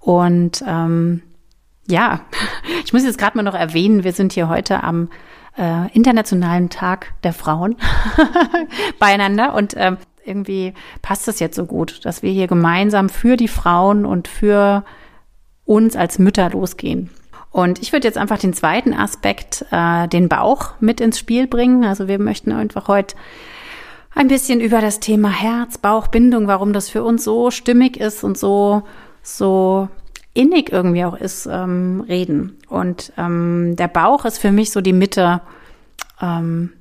Und 0.00 0.64
ähm, 0.66 1.22
ja, 1.86 2.20
ich 2.84 2.94
muss 2.94 3.04
jetzt 3.04 3.18
gerade 3.18 3.36
mal 3.36 3.42
noch 3.42 3.54
erwähnen, 3.54 4.04
wir 4.04 4.12
sind 4.12 4.32
hier 4.32 4.48
heute 4.48 4.82
am 4.82 5.10
äh, 5.58 5.92
Internationalen 5.92 6.70
Tag 6.70 7.12
der 7.24 7.34
Frauen 7.34 7.76
beieinander 8.98 9.54
und 9.54 9.74
ähm, 9.76 9.98
irgendwie 10.28 10.74
passt 11.02 11.26
es 11.28 11.40
jetzt 11.40 11.56
so 11.56 11.66
gut, 11.66 12.04
dass 12.04 12.22
wir 12.22 12.30
hier 12.30 12.46
gemeinsam 12.46 13.08
für 13.08 13.36
die 13.36 13.48
Frauen 13.48 14.04
und 14.04 14.28
für 14.28 14.84
uns 15.64 15.96
als 15.96 16.18
Mütter 16.18 16.50
losgehen. 16.50 17.10
Und 17.50 17.80
ich 17.80 17.92
würde 17.92 18.06
jetzt 18.06 18.18
einfach 18.18 18.38
den 18.38 18.52
zweiten 18.52 18.92
Aspekt, 18.92 19.64
äh, 19.70 20.06
den 20.08 20.28
Bauch, 20.28 20.72
mit 20.80 21.00
ins 21.00 21.18
Spiel 21.18 21.46
bringen. 21.46 21.84
Also 21.84 22.06
wir 22.06 22.18
möchten 22.18 22.52
einfach 22.52 22.88
heute 22.88 23.16
ein 24.14 24.28
bisschen 24.28 24.60
über 24.60 24.80
das 24.80 25.00
Thema 25.00 25.30
Herz, 25.30 25.78
Bauch, 25.78 26.08
Bindung, 26.08 26.46
warum 26.46 26.72
das 26.72 26.88
für 26.88 27.02
uns 27.02 27.24
so 27.24 27.50
stimmig 27.50 27.96
ist 27.96 28.24
und 28.24 28.36
so, 28.36 28.82
so 29.22 29.88
innig 30.34 30.72
irgendwie 30.72 31.04
auch 31.04 31.16
ist, 31.16 31.46
ähm, 31.50 32.04
reden. 32.06 32.58
Und 32.68 33.12
ähm, 33.16 33.74
der 33.76 33.88
Bauch 33.88 34.24
ist 34.24 34.38
für 34.38 34.52
mich 34.52 34.70
so 34.70 34.80
die 34.80 34.92
Mitte 34.92 35.40
ähm, 36.20 36.72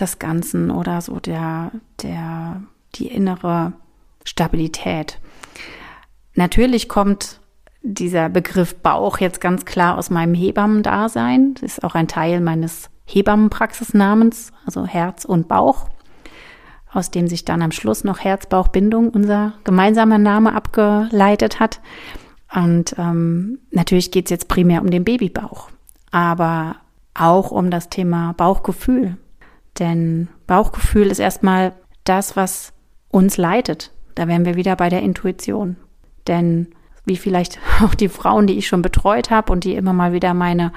des 0.00 0.18
Ganzen 0.18 0.70
oder 0.70 1.00
so 1.00 1.20
der, 1.20 1.72
der, 2.02 2.62
die 2.94 3.08
innere 3.08 3.72
Stabilität. 4.24 5.18
Natürlich 6.34 6.88
kommt 6.88 7.40
dieser 7.82 8.28
Begriff 8.28 8.76
Bauch 8.76 9.18
jetzt 9.18 9.40
ganz 9.40 9.64
klar 9.64 9.98
aus 9.98 10.10
meinem 10.10 10.34
Hebammendasein. 10.34 11.54
Das 11.54 11.62
ist 11.62 11.84
auch 11.84 11.94
ein 11.94 12.08
Teil 12.08 12.40
meines 12.40 12.90
Hebammenpraxisnamens, 13.06 14.52
also 14.64 14.86
Herz 14.86 15.24
und 15.24 15.48
Bauch, 15.48 15.88
aus 16.92 17.10
dem 17.10 17.26
sich 17.26 17.44
dann 17.44 17.62
am 17.62 17.72
Schluss 17.72 18.04
noch 18.04 18.20
Herz-Bauch-Bindung, 18.20 19.08
unser 19.10 19.54
gemeinsamer 19.64 20.18
Name, 20.18 20.54
abgeleitet 20.54 21.58
hat. 21.58 21.80
Und 22.54 22.94
ähm, 22.98 23.58
natürlich 23.70 24.10
geht 24.10 24.26
es 24.26 24.30
jetzt 24.30 24.48
primär 24.48 24.82
um 24.82 24.90
den 24.90 25.04
Babybauch, 25.04 25.70
aber 26.10 26.76
auch 27.14 27.50
um 27.50 27.70
das 27.70 27.88
Thema 27.88 28.34
Bauchgefühl. 28.34 29.16
Denn 29.78 30.28
Bauchgefühl 30.46 31.08
ist 31.08 31.18
erstmal 31.18 31.72
das, 32.04 32.36
was 32.36 32.72
uns 33.12 33.36
leitet. 33.36 33.92
Da 34.16 34.26
wären 34.26 34.44
wir 34.44 34.56
wieder 34.56 34.74
bei 34.74 34.88
der 34.88 35.02
Intuition. 35.02 35.76
Denn 36.26 36.66
wie 37.04 37.16
vielleicht 37.16 37.60
auch 37.84 37.94
die 37.94 38.08
Frauen, 38.08 38.48
die 38.48 38.58
ich 38.58 38.66
schon 38.66 38.82
betreut 38.82 39.30
habe 39.30 39.52
und 39.52 39.62
die 39.62 39.76
immer 39.76 39.92
mal 39.92 40.12
wieder 40.12 40.34
meine, 40.34 40.72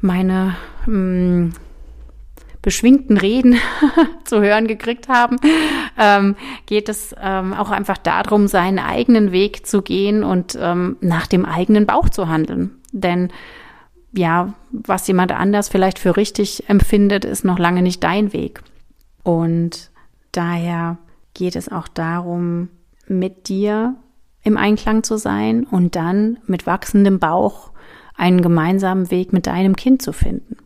meine 0.00 0.54
mh, 0.86 0.86
hm, 0.86 1.52
beschwingten 2.62 3.16
Reden 3.16 3.56
zu 4.24 4.40
hören 4.40 4.66
gekriegt 4.66 5.08
haben, 5.08 5.36
ähm, 5.96 6.34
geht 6.66 6.88
es 6.88 7.14
ähm, 7.20 7.54
auch 7.54 7.70
einfach 7.70 7.96
darum, 7.96 8.48
seinen 8.48 8.80
eigenen 8.80 9.30
Weg 9.30 9.66
zu 9.66 9.82
gehen 9.82 10.24
und 10.24 10.58
ähm, 10.60 10.96
nach 11.00 11.28
dem 11.28 11.44
eigenen 11.44 11.86
Bauch 11.86 12.08
zu 12.08 12.28
handeln. 12.28 12.72
Denn 12.90 13.30
ja, 14.12 14.54
was 14.72 15.06
jemand 15.06 15.30
anders 15.30 15.68
vielleicht 15.68 16.00
für 16.00 16.16
richtig 16.16 16.68
empfindet, 16.68 17.24
ist 17.24 17.44
noch 17.44 17.58
lange 17.60 17.82
nicht 17.82 18.02
dein 18.02 18.32
Weg. 18.32 18.62
Und 19.22 19.90
daher 20.32 20.98
geht 21.36 21.54
es 21.54 21.70
auch 21.70 21.86
darum, 21.86 22.70
mit 23.06 23.48
dir 23.48 23.94
im 24.42 24.56
Einklang 24.56 25.02
zu 25.02 25.18
sein 25.18 25.64
und 25.64 25.94
dann 25.94 26.38
mit 26.46 26.66
wachsendem 26.66 27.18
Bauch 27.18 27.70
einen 28.16 28.40
gemeinsamen 28.40 29.10
Weg 29.10 29.32
mit 29.32 29.46
deinem 29.46 29.76
Kind 29.76 30.00
zu 30.00 30.12
finden. 30.12 30.56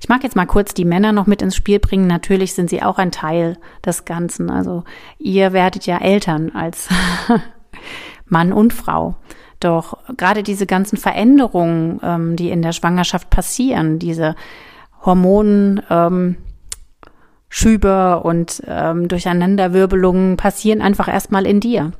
Ich 0.00 0.08
mag 0.08 0.22
jetzt 0.22 0.36
mal 0.36 0.46
kurz 0.46 0.74
die 0.74 0.84
Männer 0.84 1.12
noch 1.12 1.26
mit 1.26 1.42
ins 1.42 1.56
Spiel 1.56 1.78
bringen. 1.78 2.06
Natürlich 2.06 2.54
sind 2.54 2.70
sie 2.70 2.82
auch 2.82 2.98
ein 2.98 3.12
Teil 3.12 3.56
des 3.84 4.04
Ganzen. 4.04 4.50
Also 4.50 4.84
ihr 5.18 5.52
werdet 5.52 5.86
ja 5.86 5.98
Eltern 5.98 6.50
als 6.50 6.88
Mann 8.26 8.52
und 8.52 8.72
Frau. 8.72 9.16
Doch 9.60 9.98
gerade 10.16 10.42
diese 10.42 10.66
ganzen 10.66 10.96
Veränderungen, 10.96 12.00
ähm, 12.02 12.36
die 12.36 12.50
in 12.50 12.62
der 12.62 12.72
Schwangerschaft 12.72 13.30
passieren, 13.30 13.98
diese 13.98 14.34
Hormonschübe 15.04 15.84
ähm, 15.90 16.36
und 18.24 18.62
ähm, 18.66 19.06
Durcheinanderwirbelungen 19.06 20.36
passieren 20.36 20.82
einfach 20.82 21.08
erstmal 21.08 21.46
in 21.46 21.60
dir. 21.60 21.92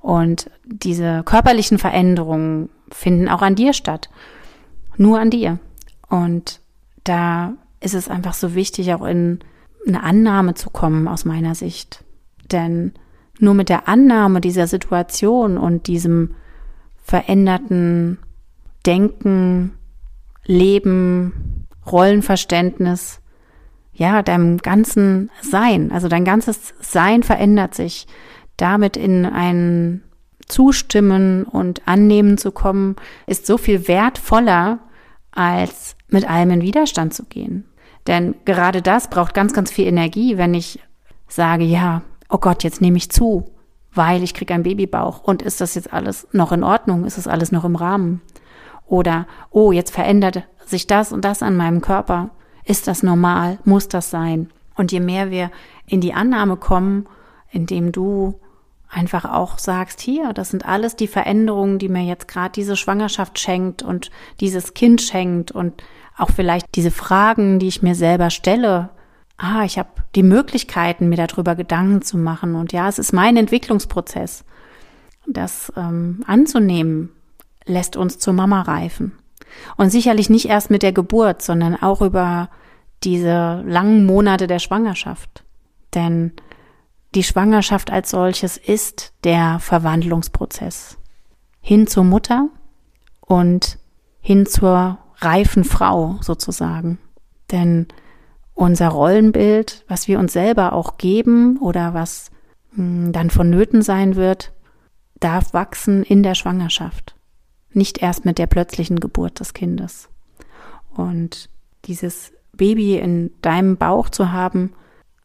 Und 0.00 0.50
diese 0.64 1.22
körperlichen 1.24 1.78
Veränderungen 1.78 2.68
finden 2.90 3.28
auch 3.28 3.42
an 3.42 3.54
dir 3.54 3.72
statt. 3.72 4.10
Nur 4.96 5.18
an 5.18 5.30
dir. 5.30 5.58
Und 6.08 6.60
da 7.04 7.54
ist 7.80 7.94
es 7.94 8.08
einfach 8.08 8.34
so 8.34 8.54
wichtig, 8.54 8.92
auch 8.92 9.04
in 9.04 9.40
eine 9.86 10.02
Annahme 10.02 10.54
zu 10.54 10.70
kommen 10.70 11.08
aus 11.08 11.24
meiner 11.24 11.54
Sicht. 11.54 12.04
Denn 12.52 12.92
nur 13.38 13.54
mit 13.54 13.68
der 13.68 13.88
Annahme 13.88 14.40
dieser 14.40 14.66
Situation 14.66 15.56
und 15.58 15.86
diesem 15.86 16.34
veränderten 17.02 18.18
Denken, 18.84 19.72
Leben, 20.44 21.66
Rollenverständnis, 21.90 23.20
ja, 23.98 24.22
deinem 24.22 24.58
ganzen 24.58 25.28
Sein, 25.42 25.90
also 25.90 26.06
dein 26.06 26.24
ganzes 26.24 26.72
Sein 26.80 27.24
verändert 27.24 27.74
sich, 27.74 28.06
damit 28.56 28.96
in 28.96 29.26
ein 29.26 30.04
Zustimmen 30.46 31.42
und 31.42 31.86
Annehmen 31.86 32.38
zu 32.38 32.52
kommen, 32.52 32.94
ist 33.26 33.44
so 33.44 33.58
viel 33.58 33.88
wertvoller, 33.88 34.78
als 35.32 35.96
mit 36.08 36.30
allem 36.30 36.52
in 36.52 36.62
Widerstand 36.62 37.12
zu 37.12 37.24
gehen. 37.24 37.64
Denn 38.06 38.36
gerade 38.44 38.82
das 38.82 39.10
braucht 39.10 39.34
ganz, 39.34 39.52
ganz 39.52 39.72
viel 39.72 39.88
Energie, 39.88 40.38
wenn 40.38 40.54
ich 40.54 40.78
sage, 41.26 41.64
ja, 41.64 42.02
oh 42.28 42.38
Gott, 42.38 42.62
jetzt 42.62 42.80
nehme 42.80 42.96
ich 42.96 43.10
zu, 43.10 43.50
weil 43.92 44.22
ich 44.22 44.32
kriege 44.32 44.54
einen 44.54 44.62
Babybauch 44.62 45.24
und 45.24 45.42
ist 45.42 45.60
das 45.60 45.74
jetzt 45.74 45.92
alles 45.92 46.28
noch 46.32 46.52
in 46.52 46.62
Ordnung? 46.62 47.04
Ist 47.04 47.18
das 47.18 47.26
alles 47.26 47.50
noch 47.50 47.64
im 47.64 47.74
Rahmen? 47.74 48.22
Oder, 48.86 49.26
oh, 49.50 49.72
jetzt 49.72 49.90
verändert 49.90 50.44
sich 50.64 50.86
das 50.86 51.12
und 51.12 51.24
das 51.24 51.42
an 51.42 51.56
meinem 51.56 51.80
Körper. 51.80 52.30
Ist 52.68 52.86
das 52.86 53.02
normal? 53.02 53.58
Muss 53.64 53.88
das 53.88 54.10
sein? 54.10 54.50
Und 54.74 54.92
je 54.92 55.00
mehr 55.00 55.30
wir 55.30 55.50
in 55.86 56.02
die 56.02 56.12
Annahme 56.12 56.58
kommen, 56.58 57.06
indem 57.50 57.92
du 57.92 58.38
einfach 58.90 59.24
auch 59.24 59.56
sagst, 59.56 60.02
hier, 60.02 60.34
das 60.34 60.50
sind 60.50 60.66
alles 60.66 60.94
die 60.94 61.06
Veränderungen, 61.08 61.78
die 61.78 61.88
mir 61.88 62.02
jetzt 62.02 62.28
gerade 62.28 62.52
diese 62.52 62.76
Schwangerschaft 62.76 63.38
schenkt 63.38 63.82
und 63.82 64.10
dieses 64.40 64.74
Kind 64.74 65.00
schenkt 65.00 65.50
und 65.50 65.82
auch 66.18 66.28
vielleicht 66.30 66.66
diese 66.74 66.90
Fragen, 66.90 67.58
die 67.58 67.68
ich 67.68 67.80
mir 67.80 67.94
selber 67.94 68.28
stelle. 68.28 68.90
Ah, 69.38 69.64
ich 69.64 69.78
habe 69.78 69.88
die 70.14 70.22
Möglichkeiten, 70.22 71.08
mir 71.08 71.16
darüber 71.16 71.54
Gedanken 71.54 72.02
zu 72.02 72.18
machen. 72.18 72.54
Und 72.54 72.72
ja, 72.72 72.86
es 72.86 72.98
ist 72.98 73.14
mein 73.14 73.38
Entwicklungsprozess. 73.38 74.44
Das 75.26 75.72
ähm, 75.74 76.22
anzunehmen, 76.26 77.12
lässt 77.64 77.96
uns 77.96 78.18
zur 78.18 78.34
Mama 78.34 78.60
reifen. 78.60 79.12
Und 79.76 79.90
sicherlich 79.90 80.30
nicht 80.30 80.46
erst 80.46 80.70
mit 80.70 80.82
der 80.82 80.92
Geburt, 80.92 81.42
sondern 81.42 81.74
auch 81.76 82.02
über 82.02 82.48
diese 83.04 83.62
langen 83.66 84.06
Monate 84.06 84.46
der 84.46 84.58
Schwangerschaft. 84.58 85.44
Denn 85.94 86.32
die 87.14 87.22
Schwangerschaft 87.22 87.90
als 87.90 88.10
solches 88.10 88.56
ist 88.56 89.12
der 89.24 89.58
Verwandlungsprozess 89.60 90.98
hin 91.60 91.86
zur 91.86 92.04
Mutter 92.04 92.48
und 93.20 93.78
hin 94.20 94.46
zur 94.46 94.98
reifen 95.16 95.64
Frau 95.64 96.16
sozusagen. 96.20 96.98
Denn 97.50 97.88
unser 98.54 98.88
Rollenbild, 98.88 99.84
was 99.88 100.08
wir 100.08 100.18
uns 100.18 100.32
selber 100.32 100.72
auch 100.72 100.96
geben 100.98 101.58
oder 101.58 101.94
was 101.94 102.30
hm, 102.74 103.12
dann 103.12 103.30
vonnöten 103.30 103.82
sein 103.82 104.16
wird, 104.16 104.52
darf 105.20 105.52
wachsen 105.52 106.02
in 106.02 106.22
der 106.22 106.34
Schwangerschaft. 106.34 107.17
Nicht 107.72 107.98
erst 107.98 108.24
mit 108.24 108.38
der 108.38 108.46
plötzlichen 108.46 109.00
Geburt 109.00 109.40
des 109.40 109.54
Kindes. 109.54 110.08
Und 110.94 111.48
dieses 111.84 112.32
Baby 112.52 112.96
in 112.96 113.30
deinem 113.42 113.76
Bauch 113.76 114.08
zu 114.08 114.32
haben, 114.32 114.72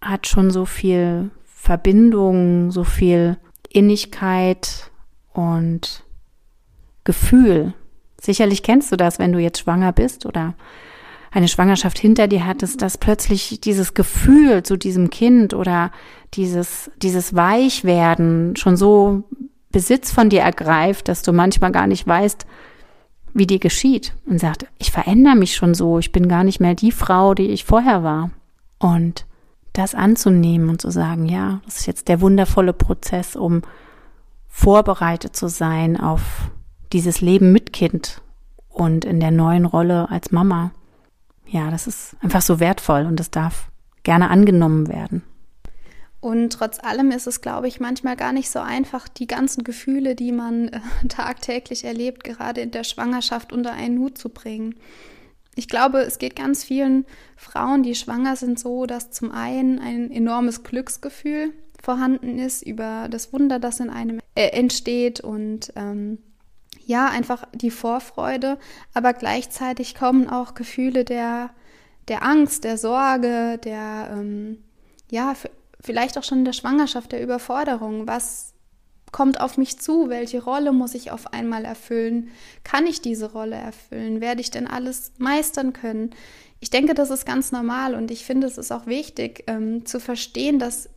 hat 0.02 0.28
schon 0.28 0.52
so 0.52 0.66
viel 0.66 1.32
Verbindung, 1.46 2.72
so 2.72 2.84
viel 2.84 3.38
Innigkeit 3.70 4.92
und 5.34 6.04
Gefühl. 7.04 7.74
Sicherlich 8.22 8.64
kennst 8.64 8.92
du 8.92 8.96
das, 8.96 9.20
wenn 9.20 9.34
du 9.34 9.40
jetzt 9.40 9.60
schwanger 9.60 9.92
bist 9.92 10.26
oder 10.26 10.56
eine 11.32 11.48
Schwangerschaft 11.48 11.98
hinter 11.98 12.28
dir 12.28 12.46
hattest, 12.46 12.82
dass 12.82 12.98
plötzlich 12.98 13.60
dieses 13.60 13.96
Gefühl 13.96 14.64
zu 14.64 14.78
diesem 14.78 15.10
Kind 15.10 15.54
oder 15.54 15.92
dieses, 16.36 16.92
dieses 16.98 17.36
Weichwerden 17.36 18.56
schon 18.56 18.78
so 18.78 19.24
Besitz 19.74 20.12
von 20.12 20.30
dir 20.30 20.42
ergreift, 20.42 21.10
dass 21.10 21.24
du 21.24 21.34
manchmal 21.34 21.74
gar 21.74 21.88
nicht 21.88 22.08
weißt, 22.08 22.46
wie 23.34 23.48
dir 23.48 23.60
geschieht 23.60 24.14
und 24.26 24.40
sagt, 24.40 24.68
ich 24.78 24.92
verändere 24.92 25.36
mich 25.36 25.56
schon 25.56 25.74
so, 25.74 26.00
ich 26.00 26.14
bin 26.14 26.30
gar 26.30 26.46
nicht 26.46 26.62
mehr 26.62 26.76
die 26.76 26.92
Frau, 26.92 27.34
die 27.34 27.48
ich 27.48 27.66
vorher 27.66 28.04
war. 28.04 28.30
Und 28.80 29.26
das 29.74 29.96
anzunehmen 29.96 30.70
und 30.70 30.80
zu 30.80 30.92
sagen, 30.92 31.28
ja, 31.28 31.60
das 31.66 31.80
ist 31.80 31.88
jetzt 31.88 32.08
der 32.08 32.22
wundervolle 32.22 32.74
Prozess, 32.74 33.36
um 33.36 33.64
vorbereitet 34.48 35.36
zu 35.36 35.50
sein 35.50 36.00
auf 36.00 36.22
dieses 36.94 37.22
Leben 37.22 37.52
mit 37.52 37.74
Kind 37.74 38.22
und 38.70 39.04
in 39.04 39.20
der 39.20 39.32
neuen 39.32 39.66
Rolle 39.66 40.12
als 40.12 40.32
Mama. 40.32 40.72
Ja, 41.48 41.72
das 41.72 41.88
ist 41.88 42.16
einfach 42.22 42.44
so 42.44 42.60
wertvoll 42.60 43.06
und 43.08 43.20
das 43.20 43.32
darf 43.32 43.72
gerne 44.04 44.30
angenommen 44.30 44.88
werden. 44.88 45.24
Und 46.24 46.54
trotz 46.54 46.82
allem 46.82 47.12
ist 47.12 47.28
es, 47.28 47.42
glaube 47.42 47.68
ich, 47.68 47.82
manchmal 47.82 48.16
gar 48.16 48.32
nicht 48.32 48.50
so 48.50 48.60
einfach, 48.60 49.10
die 49.10 49.28
ganzen 49.28 49.66
Gefühle, 49.66 50.16
die 50.16 50.32
man 50.32 50.70
äh, 50.70 50.80
tagtäglich 51.10 51.84
erlebt, 51.84 52.24
gerade 52.24 52.62
in 52.62 52.72
der 52.72 52.86
Schwangerschaft 52.86 53.52
unter 53.52 53.74
einen 53.74 54.00
Hut 54.00 54.18
zu 54.18 54.30
bringen. 54.30 54.76
Ich 55.56 55.68
glaube, 55.68 56.00
es 56.00 56.20
geht 56.20 56.38
ganz 56.38 56.64
vielen 56.64 57.06
Frauen, 57.36 57.84
die 57.84 57.94
schwanger 57.94 58.38
sind, 58.38 58.58
so, 58.58 58.86
dass 58.86 59.12
zum 59.12 59.34
einen 59.34 59.80
ein 59.80 60.12
enormes 60.12 60.64
Glücksgefühl 60.64 61.52
vorhanden 61.82 62.40
ist 62.40 62.66
über 62.66 63.10
das 63.10 63.34
Wunder, 63.34 63.60
das 63.60 63.82
in 63.82 63.90
einem 63.90 64.22
äh, 64.36 64.48
entsteht 64.48 65.20
und 65.20 65.74
ähm, 65.76 66.20
ja, 66.86 67.10
einfach 67.10 67.50
die 67.54 67.70
Vorfreude, 67.70 68.58
aber 68.94 69.12
gleichzeitig 69.12 69.94
kommen 69.94 70.30
auch 70.30 70.54
Gefühle 70.54 71.04
der, 71.04 71.50
der 72.08 72.24
Angst, 72.24 72.64
der 72.64 72.78
Sorge, 72.78 73.60
der, 73.62 74.10
ähm, 74.14 74.64
ja, 75.12 75.36
vielleicht 75.84 76.18
auch 76.18 76.24
schon 76.24 76.40
in 76.40 76.46
der 76.46 76.54
Schwangerschaft 76.54 77.12
der 77.12 77.22
Überforderung. 77.22 78.08
Was 78.08 78.54
kommt 79.12 79.40
auf 79.40 79.58
mich 79.58 79.80
zu? 79.80 80.10
Welche 80.10 80.44
Rolle 80.44 80.72
muss 80.72 80.96
ich 80.96 81.12
auf 81.12 81.34
einmal 81.34 81.66
erfüllen? 81.66 82.30
Kann 82.64 82.88
ich 82.88 83.02
diese 83.02 83.32
Rolle 83.32 83.56
erfüllen? 83.56 84.22
Werde 84.22 84.42
ich 84.42 84.52
denn 84.52 84.68
alles 84.68 85.12
meistern 85.18 85.74
können? 85.74 86.12
Ich 86.60 86.70
denke, 86.70 86.94
das 86.94 87.10
ist 87.10 87.26
ganz 87.26 87.52
normal 87.52 87.94
und 87.94 88.10
ich 88.10 88.26
finde, 88.26 88.48
es 88.48 88.58
ist 88.58 88.72
auch 88.72 88.88
wichtig 88.88 89.44
ähm, 89.48 89.86
zu 89.86 90.00
verstehen, 90.00 90.60
dass 90.60 90.90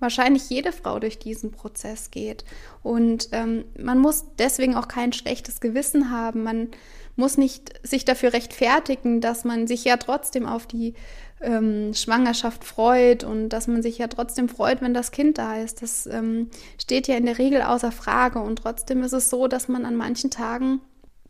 wahrscheinlich 0.00 0.48
jede 0.50 0.72
Frau 0.72 0.98
durch 0.98 1.18
diesen 1.18 1.52
Prozess 1.52 2.10
geht. 2.10 2.44
Und 2.82 3.28
ähm, 3.32 3.64
man 3.78 3.98
muss 3.98 4.24
deswegen 4.38 4.74
auch 4.74 4.88
kein 4.88 5.12
schlechtes 5.12 5.60
Gewissen 5.60 6.10
haben. 6.10 6.42
Man 6.42 6.68
muss 7.16 7.36
nicht 7.36 7.86
sich 7.86 8.04
dafür 8.04 8.32
rechtfertigen, 8.32 9.20
dass 9.20 9.44
man 9.44 9.66
sich 9.66 9.84
ja 9.84 9.96
trotzdem 9.98 10.46
auf 10.46 10.66
die 10.66 10.94
ähm, 11.40 11.94
Schwangerschaft 11.94 12.64
freut 12.64 13.24
und 13.24 13.50
dass 13.50 13.66
man 13.66 13.82
sich 13.82 13.98
ja 13.98 14.08
trotzdem 14.08 14.48
freut, 14.48 14.82
wenn 14.82 14.94
das 14.94 15.10
Kind 15.10 15.38
da 15.38 15.56
ist. 15.56 15.82
Das 15.82 16.06
ähm, 16.06 16.50
steht 16.78 17.08
ja 17.08 17.16
in 17.16 17.26
der 17.26 17.38
Regel 17.38 17.62
außer 17.62 17.92
Frage. 17.92 18.40
Und 18.40 18.60
trotzdem 18.60 19.02
ist 19.02 19.12
es 19.12 19.30
so, 19.30 19.48
dass 19.48 19.68
man 19.68 19.84
an 19.86 19.96
manchen 19.96 20.30
Tagen 20.30 20.80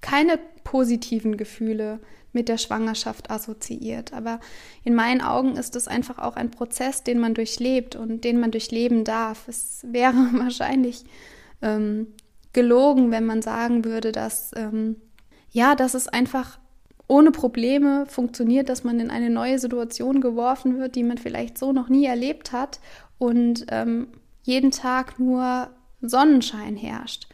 keine 0.00 0.38
positiven 0.64 1.36
Gefühle 1.36 2.00
mit 2.32 2.48
der 2.48 2.58
Schwangerschaft 2.58 3.30
assoziiert. 3.30 4.12
Aber 4.12 4.40
in 4.84 4.94
meinen 4.94 5.20
Augen 5.20 5.56
ist 5.56 5.76
es 5.76 5.88
einfach 5.88 6.18
auch 6.18 6.36
ein 6.36 6.50
Prozess, 6.50 7.02
den 7.02 7.18
man 7.18 7.34
durchlebt 7.34 7.96
und 7.96 8.24
den 8.24 8.40
man 8.40 8.50
durchleben 8.50 9.04
darf. 9.04 9.48
Es 9.48 9.84
wäre 9.88 10.14
wahrscheinlich 10.32 11.04
ähm, 11.62 12.08
gelogen, 12.52 13.10
wenn 13.10 13.26
man 13.26 13.42
sagen 13.42 13.84
würde, 13.84 14.12
dass 14.12 14.50
ähm, 14.56 14.96
ja, 15.52 15.74
dass 15.74 15.94
es 15.94 16.06
einfach 16.06 16.58
ohne 17.10 17.32
Probleme 17.32 18.06
funktioniert, 18.06 18.68
dass 18.68 18.84
man 18.84 19.00
in 19.00 19.10
eine 19.10 19.30
neue 19.30 19.58
Situation 19.58 20.20
geworfen 20.20 20.78
wird, 20.78 20.94
die 20.94 21.02
man 21.02 21.18
vielleicht 21.18 21.58
so 21.58 21.72
noch 21.72 21.88
nie 21.88 22.06
erlebt 22.06 22.52
hat 22.52 22.78
und 23.18 23.66
ähm, 23.70 24.06
jeden 24.44 24.70
Tag 24.70 25.18
nur 25.18 25.70
Sonnenschein 26.00 26.76
herrscht. 26.76 27.26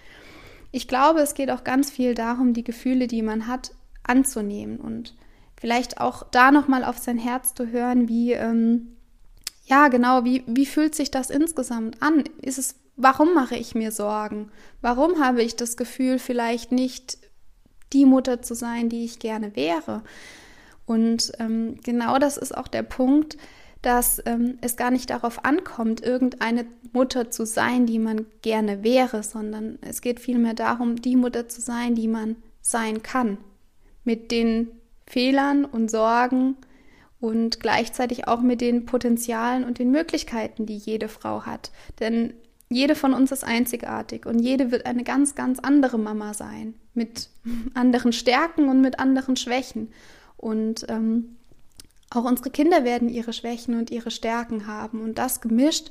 Ich 0.72 0.88
glaube, 0.88 1.20
es 1.20 1.34
geht 1.34 1.50
auch 1.50 1.62
ganz 1.62 1.90
viel 1.90 2.14
darum, 2.14 2.54
die 2.54 2.64
Gefühle, 2.64 3.06
die 3.06 3.20
man 3.20 3.46
hat, 3.46 3.72
anzunehmen 4.02 4.78
und 4.78 5.14
vielleicht 5.60 6.00
auch 6.00 6.22
da 6.30 6.50
nochmal 6.52 6.82
auf 6.82 6.96
sein 6.96 7.18
Herz 7.18 7.54
zu 7.54 7.68
hören, 7.68 8.08
wie, 8.08 8.32
ähm, 8.32 8.96
ja, 9.66 9.88
genau, 9.88 10.24
wie, 10.24 10.42
wie 10.46 10.66
fühlt 10.66 10.94
sich 10.94 11.10
das 11.10 11.28
insgesamt 11.28 12.00
an? 12.00 12.24
Ist 12.40 12.58
es, 12.58 12.76
warum 12.96 13.34
mache 13.34 13.56
ich 13.56 13.74
mir 13.74 13.92
Sorgen? 13.92 14.50
Warum 14.80 15.22
habe 15.22 15.42
ich 15.42 15.54
das 15.54 15.76
Gefühl, 15.76 16.18
vielleicht 16.18 16.72
nicht 16.72 17.18
die 17.92 18.04
Mutter 18.04 18.42
zu 18.42 18.54
sein, 18.54 18.88
die 18.88 19.04
ich 19.04 19.18
gerne 19.18 19.56
wäre. 19.56 20.02
Und 20.86 21.32
ähm, 21.38 21.78
genau 21.82 22.18
das 22.18 22.36
ist 22.36 22.56
auch 22.56 22.68
der 22.68 22.82
Punkt, 22.82 23.36
dass 23.82 24.20
ähm, 24.26 24.58
es 24.62 24.76
gar 24.76 24.90
nicht 24.90 25.10
darauf 25.10 25.44
ankommt, 25.44 26.02
irgendeine 26.02 26.66
Mutter 26.92 27.30
zu 27.30 27.46
sein, 27.46 27.86
die 27.86 27.98
man 27.98 28.26
gerne 28.42 28.82
wäre, 28.82 29.22
sondern 29.22 29.78
es 29.82 30.00
geht 30.00 30.20
vielmehr 30.20 30.54
darum, 30.54 30.96
die 30.96 31.16
Mutter 31.16 31.48
zu 31.48 31.60
sein, 31.60 31.94
die 31.94 32.08
man 32.08 32.36
sein 32.60 33.02
kann. 33.02 33.38
Mit 34.02 34.30
den 34.30 34.68
Fehlern 35.06 35.64
und 35.64 35.90
Sorgen 35.90 36.56
und 37.20 37.60
gleichzeitig 37.60 38.26
auch 38.28 38.40
mit 38.40 38.60
den 38.60 38.86
Potenzialen 38.86 39.64
und 39.64 39.78
den 39.78 39.90
Möglichkeiten, 39.90 40.66
die 40.66 40.76
jede 40.76 41.08
Frau 41.08 41.42
hat. 41.46 41.70
Denn 42.00 42.34
jede 42.68 42.94
von 42.94 43.14
uns 43.14 43.30
ist 43.30 43.44
einzigartig 43.44 44.26
und 44.26 44.40
jede 44.40 44.72
wird 44.72 44.86
eine 44.86 45.04
ganz, 45.04 45.34
ganz 45.34 45.60
andere 45.60 45.98
Mama 45.98 46.34
sein, 46.34 46.74
mit 46.96 47.30
anderen 47.74 48.12
Stärken 48.12 48.68
und 48.68 48.80
mit 48.80 48.98
anderen 48.98 49.36
Schwächen. 49.36 49.92
Und 50.36 50.86
ähm, 50.88 51.36
auch 52.10 52.24
unsere 52.24 52.50
Kinder 52.50 52.84
werden 52.84 53.08
ihre 53.08 53.32
Schwächen 53.32 53.78
und 53.78 53.90
ihre 53.90 54.10
Stärken 54.10 54.66
haben. 54.66 55.00
Und 55.00 55.18
das 55.18 55.40
gemischt 55.40 55.90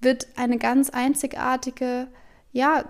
wird 0.00 0.26
eine 0.36 0.58
ganz 0.58 0.90
einzigartige, 0.90 2.08
ja, 2.52 2.84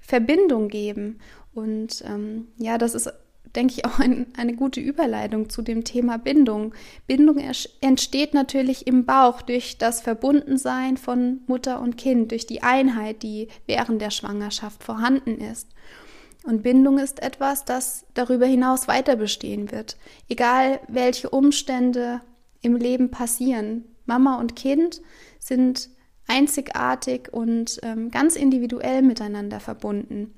Verbindung 0.00 0.68
geben. 0.68 1.20
Und 1.54 2.02
ähm, 2.06 2.48
ja, 2.56 2.78
das 2.78 2.94
ist 2.94 3.12
denke 3.54 3.74
ich, 3.76 3.84
auch 3.84 3.98
ein, 3.98 4.26
eine 4.36 4.54
gute 4.54 4.80
Überleitung 4.80 5.50
zu 5.50 5.62
dem 5.62 5.84
Thema 5.84 6.18
Bindung. 6.18 6.74
Bindung 7.06 7.38
entsteht 7.80 8.34
natürlich 8.34 8.86
im 8.86 9.04
Bauch 9.04 9.42
durch 9.42 9.78
das 9.78 10.00
Verbundensein 10.00 10.96
von 10.96 11.40
Mutter 11.46 11.80
und 11.80 11.96
Kind, 11.96 12.30
durch 12.30 12.46
die 12.46 12.62
Einheit, 12.62 13.22
die 13.22 13.48
während 13.66 14.00
der 14.00 14.10
Schwangerschaft 14.10 14.82
vorhanden 14.82 15.38
ist. 15.38 15.68
Und 16.44 16.62
Bindung 16.62 16.98
ist 16.98 17.22
etwas, 17.22 17.64
das 17.64 18.04
darüber 18.14 18.46
hinaus 18.46 18.88
weiter 18.88 19.16
bestehen 19.16 19.70
wird. 19.70 19.96
Egal 20.28 20.80
welche 20.88 21.30
Umstände 21.30 22.20
im 22.62 22.76
Leben 22.76 23.10
passieren. 23.10 23.84
Mama 24.06 24.38
und 24.38 24.56
Kind 24.56 25.00
sind 25.38 25.90
einzigartig 26.26 27.32
und 27.32 27.78
ähm, 27.82 28.10
ganz 28.10 28.36
individuell 28.36 29.02
miteinander 29.02 29.60
verbunden. 29.60 30.34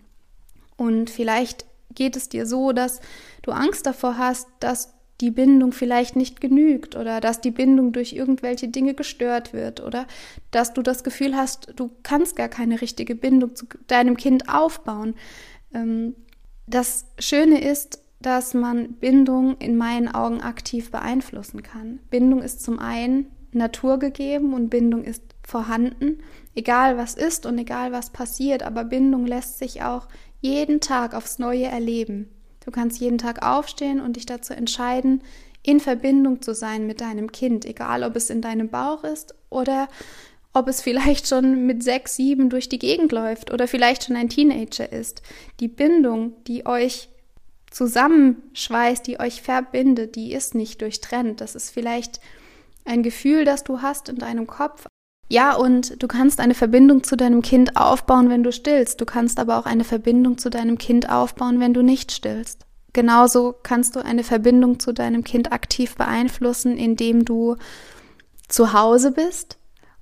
Und 0.76 1.10
vielleicht 1.10 1.66
geht 1.94 2.16
es 2.16 2.28
dir 2.28 2.46
so, 2.46 2.72
dass 2.72 3.00
du 3.42 3.52
Angst 3.52 3.86
davor 3.86 4.18
hast, 4.18 4.48
dass 4.60 4.94
die 5.20 5.30
Bindung 5.30 5.72
vielleicht 5.72 6.16
nicht 6.16 6.40
genügt 6.40 6.96
oder 6.96 7.20
dass 7.20 7.40
die 7.40 7.52
Bindung 7.52 7.92
durch 7.92 8.12
irgendwelche 8.12 8.68
Dinge 8.68 8.94
gestört 8.94 9.52
wird 9.52 9.80
oder 9.80 10.06
dass 10.50 10.72
du 10.72 10.82
das 10.82 11.04
Gefühl 11.04 11.36
hast, 11.36 11.72
du 11.76 11.92
kannst 12.02 12.34
gar 12.34 12.48
keine 12.48 12.80
richtige 12.80 13.14
Bindung 13.14 13.54
zu 13.54 13.66
deinem 13.86 14.16
Kind 14.16 14.48
aufbauen. 14.48 15.14
Ähm, 15.74 16.14
das 16.66 17.06
Schöne 17.18 17.62
ist, 17.62 18.00
dass 18.20 18.54
man 18.54 18.94
Bindung 18.94 19.58
in 19.58 19.76
meinen 19.76 20.08
Augen 20.08 20.40
aktiv 20.40 20.90
beeinflussen 20.90 21.62
kann. 21.62 21.98
Bindung 22.08 22.40
ist 22.40 22.62
zum 22.62 22.78
einen 22.78 23.26
naturgegeben 23.52 24.54
und 24.54 24.70
Bindung 24.70 25.04
ist 25.04 25.22
vorhanden, 25.46 26.22
egal 26.54 26.96
was 26.96 27.14
ist 27.14 27.44
und 27.44 27.58
egal 27.58 27.92
was 27.92 28.10
passiert, 28.10 28.62
aber 28.62 28.84
Bindung 28.84 29.26
lässt 29.26 29.58
sich 29.58 29.82
auch 29.82 30.08
jeden 30.40 30.80
Tag 30.80 31.14
aufs 31.14 31.38
Neue 31.38 31.66
erleben. 31.66 32.30
Du 32.64 32.70
kannst 32.70 32.98
jeden 32.98 33.18
Tag 33.18 33.44
aufstehen 33.44 34.00
und 34.00 34.16
dich 34.16 34.26
dazu 34.26 34.54
entscheiden, 34.54 35.22
in 35.62 35.80
Verbindung 35.80 36.42
zu 36.42 36.54
sein 36.54 36.86
mit 36.86 37.00
deinem 37.00 37.32
Kind, 37.32 37.64
egal 37.64 38.02
ob 38.04 38.16
es 38.16 38.30
in 38.30 38.40
deinem 38.40 38.68
Bauch 38.68 39.04
ist 39.04 39.34
oder 39.50 39.88
ob 40.54 40.68
es 40.68 40.80
vielleicht 40.80 41.28
schon 41.28 41.66
mit 41.66 41.82
sechs, 41.82 42.16
sieben 42.16 42.48
durch 42.48 42.68
die 42.68 42.78
Gegend 42.78 43.12
läuft 43.12 43.52
oder 43.52 43.68
vielleicht 43.68 44.04
schon 44.04 44.16
ein 44.16 44.28
Teenager 44.28 44.90
ist. 44.90 45.20
Die 45.60 45.68
Bindung, 45.68 46.32
die 46.44 46.64
euch 46.64 47.10
zusammenschweißt, 47.70 49.06
die 49.06 49.18
euch 49.18 49.42
verbindet, 49.42 50.14
die 50.14 50.32
ist 50.32 50.54
nicht 50.54 50.80
durchtrennt. 50.80 51.40
Das 51.40 51.56
ist 51.56 51.70
vielleicht 51.70 52.20
ein 52.84 53.02
Gefühl, 53.02 53.44
das 53.44 53.64
du 53.64 53.82
hast 53.82 54.08
in 54.08 54.16
deinem 54.16 54.46
Kopf, 54.46 54.86
ja, 55.28 55.54
und 55.54 56.02
du 56.02 56.06
kannst 56.06 56.38
eine 56.38 56.54
Verbindung 56.54 57.02
zu 57.02 57.16
deinem 57.16 57.40
Kind 57.40 57.76
aufbauen, 57.76 58.28
wenn 58.28 58.42
du 58.42 58.52
stillst. 58.52 59.00
Du 59.00 59.06
kannst 59.06 59.38
aber 59.38 59.58
auch 59.58 59.66
eine 59.66 59.84
Verbindung 59.84 60.38
zu 60.38 60.50
deinem 60.50 60.76
Kind 60.76 61.08
aufbauen, 61.08 61.60
wenn 61.60 61.72
du 61.72 61.82
nicht 61.82 62.12
stillst. 62.12 62.66
Genauso 62.92 63.54
kannst 63.62 63.96
du 63.96 64.04
eine 64.04 64.22
Verbindung 64.22 64.78
zu 64.78 64.92
deinem 64.92 65.24
Kind 65.24 65.50
aktiv 65.50 65.96
beeinflussen, 65.96 66.76
indem 66.76 67.24
du 67.24 67.56
zu 68.48 68.72
Hause 68.74 69.10
bist 69.10 69.58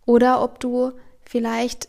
oder 0.06 0.42
ob 0.42 0.60
du 0.60 0.92
vielleicht 1.24 1.88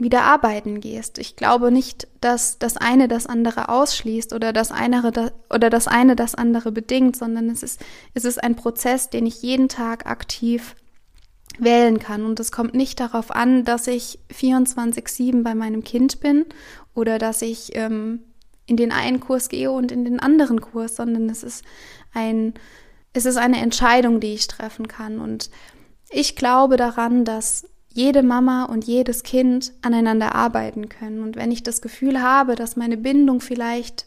wieder 0.00 0.22
arbeiten 0.22 0.80
gehst. 0.80 1.18
Ich 1.18 1.36
glaube 1.36 1.70
nicht, 1.70 2.08
dass 2.20 2.58
das 2.58 2.76
eine 2.76 3.06
das 3.06 3.26
andere 3.26 3.68
ausschließt 3.68 4.32
oder 4.32 4.52
das 4.52 4.72
eine 4.72 5.02
oder 5.50 5.70
das 5.70 5.88
eine 5.88 6.16
das 6.16 6.34
andere 6.34 6.72
bedingt, 6.72 7.16
sondern 7.16 7.50
es 7.50 7.62
ist, 7.62 7.80
es 8.14 8.24
ist 8.24 8.42
ein 8.42 8.56
Prozess, 8.56 9.10
den 9.10 9.26
ich 9.26 9.42
jeden 9.42 9.68
Tag 9.68 10.06
aktiv 10.06 10.74
wählen 11.58 11.98
kann. 11.98 12.24
Und 12.24 12.40
es 12.40 12.50
kommt 12.50 12.74
nicht 12.74 12.98
darauf 12.98 13.30
an, 13.30 13.64
dass 13.64 13.86
ich 13.86 14.18
24-7 14.32 15.42
bei 15.42 15.54
meinem 15.54 15.84
Kind 15.84 16.20
bin 16.20 16.46
oder 16.94 17.18
dass 17.18 17.42
ich 17.42 17.76
ähm, 17.76 18.20
in 18.66 18.76
den 18.76 18.92
einen 18.92 19.20
Kurs 19.20 19.48
gehe 19.48 19.70
und 19.70 19.92
in 19.92 20.04
den 20.04 20.20
anderen 20.20 20.60
Kurs, 20.60 20.96
sondern 20.96 21.28
es 21.28 21.42
ist 21.42 21.64
ein, 22.14 22.54
es 23.12 23.26
ist 23.26 23.36
eine 23.36 23.60
Entscheidung, 23.60 24.20
die 24.20 24.34
ich 24.34 24.46
treffen 24.46 24.88
kann. 24.88 25.20
Und 25.20 25.50
ich 26.10 26.36
glaube 26.36 26.76
daran, 26.76 27.24
dass 27.24 27.66
jede 27.92 28.22
Mama 28.22 28.64
und 28.64 28.84
jedes 28.84 29.22
Kind 29.22 29.72
aneinander 29.82 30.34
arbeiten 30.34 30.88
können. 30.88 31.22
Und 31.22 31.36
wenn 31.36 31.50
ich 31.50 31.62
das 31.62 31.80
Gefühl 31.80 32.22
habe, 32.22 32.54
dass 32.54 32.76
meine 32.76 32.96
Bindung 32.96 33.40
vielleicht 33.40 34.06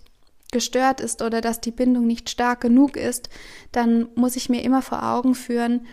gestört 0.51 1.01
ist 1.01 1.21
oder 1.21 1.41
dass 1.41 1.59
die 1.59 1.71
Bindung 1.71 2.07
nicht 2.07 2.29
stark 2.29 2.61
genug 2.61 2.95
ist, 2.95 3.29
dann 3.71 4.07
muss 4.15 4.35
ich 4.35 4.49
mir 4.49 4.61
immer 4.63 4.81
vor 4.81 5.03
Augen 5.03 5.35
führen, 5.35 5.85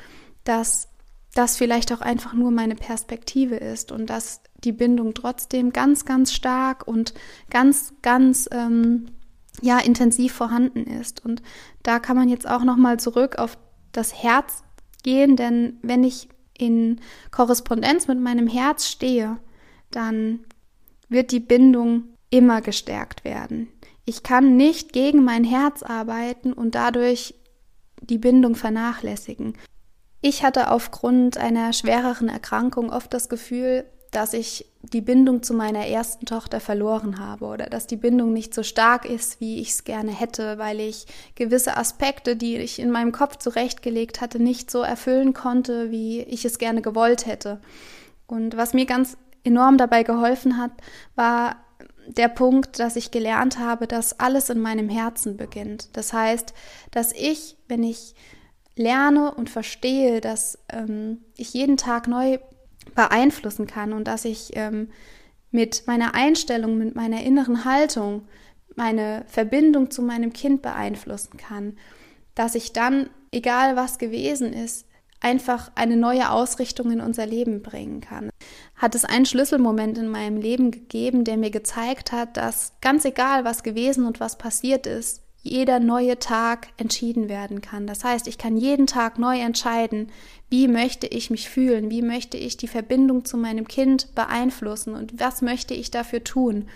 dass 0.45 0.89
das 1.35 1.57
vielleicht 1.57 1.93
auch 1.93 2.01
einfach 2.01 2.35
nur 2.35 2.51
meine 2.51 2.75
Perspektive 2.75 3.57
ist 3.57 3.93
und 3.93 4.11
dass 4.11 4.43
die 4.65 4.73
Bindung 4.73 5.15
trotzdem 5.15 5.73
ganz, 5.73 6.05
ganz 6.05 6.33
stark 6.33 6.87
und 6.87 7.15
ganz, 7.51 7.95
ganz 8.03 8.49
ähm, 8.53 9.07
ja 9.63 9.79
intensiv 9.79 10.33
vorhanden 10.33 10.85
ist. 10.85 11.25
Und 11.25 11.43
da 11.83 11.99
kann 11.99 12.17
man 12.17 12.29
jetzt 12.29 12.49
auch 12.49 12.65
noch 12.65 12.77
mal 12.77 12.99
zurück 12.99 13.39
auf 13.39 13.59
das 13.93 14.23
Herz 14.23 14.63
gehen, 15.03 15.37
denn 15.37 15.79
wenn 15.83 16.05
ich 16.05 16.29
in 16.57 17.01
Korrespondenz 17.31 18.07
mit 18.07 18.21
meinem 18.21 18.47
Herz 18.47 18.87
stehe, 18.87 19.39
dann 19.91 20.41
wird 21.09 21.33
die 21.33 21.41
Bindung 21.41 22.05
immer 22.31 22.61
gestärkt 22.61 23.25
werden. 23.25 23.69
Ich 24.05 24.23
kann 24.23 24.57
nicht 24.57 24.93
gegen 24.93 25.25
mein 25.25 25.45
Herz 25.45 25.83
arbeiten 25.83 26.53
und 26.53 26.75
dadurch 26.75 27.35
die 28.01 28.19
Bindung 28.19 28.55
vernachlässigen. 28.55 29.55
Ich 30.23 30.43
hatte 30.43 30.71
aufgrund 30.71 31.39
einer 31.39 31.73
schwereren 31.73 32.29
Erkrankung 32.29 32.91
oft 32.91 33.13
das 33.13 33.29
Gefühl, 33.29 33.85
dass 34.11 34.33
ich 34.33 34.67
die 34.83 35.01
Bindung 35.01 35.43
zu 35.43 35.55
meiner 35.55 35.87
ersten 35.87 36.27
Tochter 36.27 36.61
verloren 36.61 37.19
habe 37.19 37.45
oder 37.45 37.67
dass 37.67 37.87
die 37.87 37.97
Bindung 37.97 38.33
nicht 38.33 38.55
so 38.55 38.63
stark 38.63 39.05
ist, 39.05 39.41
wie 39.41 39.61
ich 39.61 39.71
es 39.71 39.85
gerne 39.85 40.13
hätte, 40.13 40.59
weil 40.59 40.81
ich 40.81 41.07
gewisse 41.35 41.77
Aspekte, 41.77 42.35
die 42.35 42.57
ich 42.57 42.79
in 42.79 42.91
meinem 42.91 43.13
Kopf 43.13 43.37
zurechtgelegt 43.37 44.21
hatte, 44.21 44.43
nicht 44.43 44.71
so 44.71 44.81
erfüllen 44.81 45.33
konnte, 45.33 45.91
wie 45.91 46.23
ich 46.23 46.45
es 46.45 46.59
gerne 46.59 46.83
gewollt 46.83 47.27
hätte. 47.27 47.61
Und 48.27 48.57
was 48.57 48.75
mir 48.75 48.87
ganz 48.87 49.17
enorm 49.45 49.79
dabei 49.79 50.03
geholfen 50.03 50.57
hat, 50.57 50.73
war 51.15 51.57
der 52.07 52.29
Punkt, 52.29 52.79
dass 52.79 52.97
ich 52.97 53.11
gelernt 53.11 53.59
habe, 53.59 53.87
dass 53.87 54.19
alles 54.19 54.51
in 54.51 54.61
meinem 54.61 54.89
Herzen 54.89 55.37
beginnt. 55.37 55.97
Das 55.97 56.13
heißt, 56.13 56.55
dass 56.91 57.13
ich, 57.13 57.57
wenn 57.69 57.83
ich 57.83 58.15
lerne 58.77 59.35
und 59.35 59.51
verstehe, 59.51 60.21
dass 60.21 60.59
ähm, 60.69 61.19
ich 61.37 61.53
jeden 61.55 61.77
Tag 61.77 62.09
neu 62.09 62.39
beeinflussen 62.95 63.67
kann 63.67 63.93
und 63.93 64.05
dass 64.05 64.25
ich 64.25 64.51
ähm, 64.55 64.89
mit 65.51 65.87
meiner 65.87 66.15
Einstellung, 66.15 66.79
mit 66.79 66.95
meiner 66.95 67.23
inneren 67.23 67.65
Haltung 67.65 68.27
meine 68.77 69.25
Verbindung 69.27 69.91
zu 69.91 70.03
meinem 70.03 70.33
Kind 70.33 70.63
beeinflussen 70.63 71.37
kann, 71.37 71.77
dass 72.35 72.55
ich 72.55 72.73
dann, 72.73 73.11
egal 73.33 73.77
was 73.77 73.99
gewesen 73.99 74.53
ist, 74.53 74.87
einfach 75.21 75.71
eine 75.75 75.97
neue 75.97 76.31
Ausrichtung 76.31 76.91
in 76.91 77.01
unser 77.01 77.27
Leben 77.27 77.63
bringen 77.63 78.01
kann. 78.01 78.31
Hat 78.77 78.95
es 78.95 79.05
einen 79.05 79.27
Schlüsselmoment 79.27 79.99
in 79.99 80.09
meinem 80.09 80.39
Leben 80.39 80.71
gegeben, 80.71 81.25
der 81.25 81.37
mir 81.37 81.51
gezeigt 81.51 82.13
hat, 82.13 82.37
dass 82.37 82.73
ganz 82.81 83.05
egal, 83.05 83.45
was 83.45 83.63
gewesen 83.63 84.07
und 84.07 84.21
was 84.21 84.39
passiert 84.39 84.87
ist, 84.87 85.23
jeder 85.43 85.81
neue 85.81 86.19
Tag 86.19 86.69
entschieden 86.77 87.29
werden 87.29 87.63
kann. 87.63 87.87
Das 87.87 88.05
heißt, 88.05 88.27
ich 88.29 88.37
kann 88.37 88.57
jeden 88.57 88.87
Tag 88.87 89.19
neu 89.19 89.39
entscheiden, 89.41 90.11
wie 90.51 90.69
möchte 90.69 91.07
ich 91.07 91.31
mich 91.31 91.49
fühlen, 91.49 91.91
wie 91.91 92.03
möchte 92.03 92.37
ich 92.37 92.57
die 92.57 92.69
Verbindung 92.69 93.25
zu 93.25 93.37
meinem 93.37 93.67
Kind 93.67 94.15
beeinflussen 94.15 94.95
und 94.95 95.19
was 95.19 95.41
möchte 95.41 95.73
ich 95.73 95.91
dafür 95.91 96.23
tun. 96.25 96.69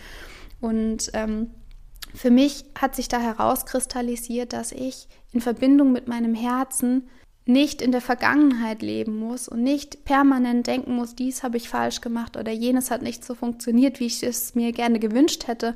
Und 0.60 1.10
ähm, 1.12 1.50
für 2.14 2.30
mich 2.30 2.64
hat 2.78 2.96
sich 2.96 3.08
da 3.08 3.20
herauskristallisiert, 3.20 4.52
dass 4.52 4.72
ich 4.72 5.08
in 5.32 5.40
Verbindung 5.40 5.92
mit 5.92 6.08
meinem 6.08 6.34
Herzen 6.34 7.08
nicht 7.46 7.82
in 7.82 7.92
der 7.92 8.00
Vergangenheit 8.00 8.80
leben 8.80 9.18
muss 9.18 9.48
und 9.48 9.62
nicht 9.62 10.06
permanent 10.06 10.66
denken 10.66 10.94
muss, 10.94 11.14
dies 11.14 11.42
habe 11.42 11.58
ich 11.58 11.68
falsch 11.68 12.00
gemacht 12.00 12.38
oder 12.38 12.52
jenes 12.52 12.90
hat 12.90 13.02
nicht 13.02 13.22
so 13.22 13.34
funktioniert, 13.34 14.00
wie 14.00 14.06
ich 14.06 14.22
es 14.22 14.54
mir 14.54 14.72
gerne 14.72 14.98
gewünscht 14.98 15.46
hätte, 15.46 15.74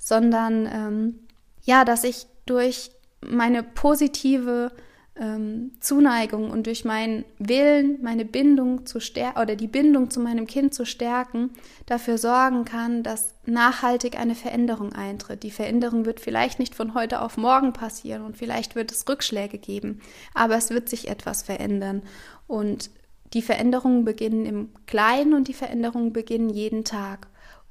sondern 0.00 0.66
ähm, 0.66 1.25
ja, 1.66 1.84
dass 1.84 2.04
ich 2.04 2.26
durch 2.46 2.90
meine 3.20 3.62
positive 3.62 4.72
ähm, 5.18 5.72
Zuneigung 5.80 6.50
und 6.50 6.66
durch 6.66 6.84
meinen 6.84 7.24
Willen, 7.38 7.98
meine 8.02 8.24
Bindung 8.24 8.86
zu 8.86 9.00
stärken 9.00 9.40
oder 9.40 9.56
die 9.56 9.66
Bindung 9.66 10.10
zu 10.10 10.20
meinem 10.20 10.46
Kind 10.46 10.74
zu 10.74 10.86
stärken, 10.86 11.50
dafür 11.86 12.18
sorgen 12.18 12.64
kann, 12.64 13.02
dass 13.02 13.34
nachhaltig 13.46 14.18
eine 14.18 14.34
Veränderung 14.34 14.92
eintritt. 14.92 15.42
Die 15.42 15.50
Veränderung 15.50 16.04
wird 16.06 16.20
vielleicht 16.20 16.58
nicht 16.58 16.74
von 16.74 16.94
heute 16.94 17.20
auf 17.20 17.36
morgen 17.36 17.72
passieren 17.72 18.22
und 18.22 18.36
vielleicht 18.36 18.74
wird 18.74 18.92
es 18.92 19.08
Rückschläge 19.08 19.58
geben, 19.58 20.00
aber 20.34 20.56
es 20.56 20.70
wird 20.70 20.88
sich 20.88 21.08
etwas 21.08 21.42
verändern 21.42 22.02
und 22.46 22.90
die 23.32 23.42
Veränderungen 23.42 24.04
beginnen 24.04 24.46
im 24.46 24.68
Kleinen 24.86 25.34
und 25.34 25.48
die 25.48 25.54
Veränderungen 25.54 26.12
beginnen 26.12 26.48
jeden 26.48 26.84
Tag. 26.84 27.26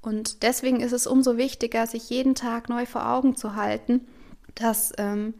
Und 0.05 0.43
deswegen 0.43 0.81
ist 0.81 0.91
es 0.91 1.07
umso 1.07 1.35
wichtiger, 1.35 1.87
sich 1.87 2.11
jeden 2.11 2.35
Tag 2.35 2.69
neu 2.69 2.85
vor 2.85 3.09
Augen 3.09 3.35
zu 3.35 3.55
halten, 3.55 4.01
dass 4.53 4.93
ähm, 4.99 5.33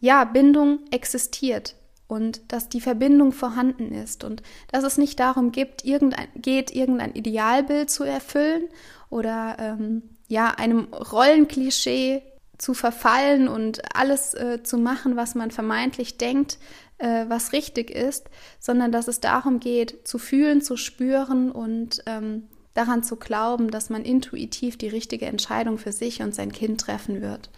ja 0.00 0.24
Bindung 0.24 0.78
existiert 0.90 1.74
und 2.06 2.50
dass 2.50 2.70
die 2.70 2.80
Verbindung 2.80 3.32
vorhanden 3.32 3.92
ist 3.92 4.24
und 4.24 4.42
dass 4.72 4.84
es 4.84 4.96
nicht 4.96 5.20
darum 5.20 5.52
gibt, 5.52 5.84
irgendein, 5.84 6.28
geht, 6.36 6.74
irgendein 6.74 7.12
Idealbild 7.12 7.90
zu 7.90 8.02
erfüllen 8.02 8.64
oder 9.10 9.56
ähm, 9.58 10.02
ja 10.26 10.52
einem 10.52 10.84
Rollenklischee 10.94 12.22
zu 12.56 12.72
verfallen 12.72 13.46
und 13.46 13.94
alles 13.94 14.32
äh, 14.32 14.62
zu 14.62 14.78
machen, 14.78 15.16
was 15.16 15.34
man 15.34 15.50
vermeintlich 15.50 16.16
denkt, 16.16 16.58
äh, 16.96 17.26
was 17.28 17.52
richtig 17.52 17.90
ist, 17.90 18.30
sondern 18.58 18.90
dass 18.90 19.06
es 19.06 19.20
darum 19.20 19.60
geht, 19.60 20.08
zu 20.08 20.18
fühlen, 20.18 20.62
zu 20.62 20.78
spüren 20.78 21.52
und 21.52 22.02
ähm, 22.06 22.48
daran 22.74 23.02
zu 23.02 23.16
glauben, 23.16 23.70
dass 23.70 23.90
man 23.90 24.04
intuitiv 24.04 24.76
die 24.76 24.88
richtige 24.88 25.26
Entscheidung 25.26 25.78
für 25.78 25.92
sich 25.92 26.22
und 26.22 26.34
sein 26.34 26.52
Kind 26.52 26.80
treffen 26.80 27.20
wird. 27.20 27.50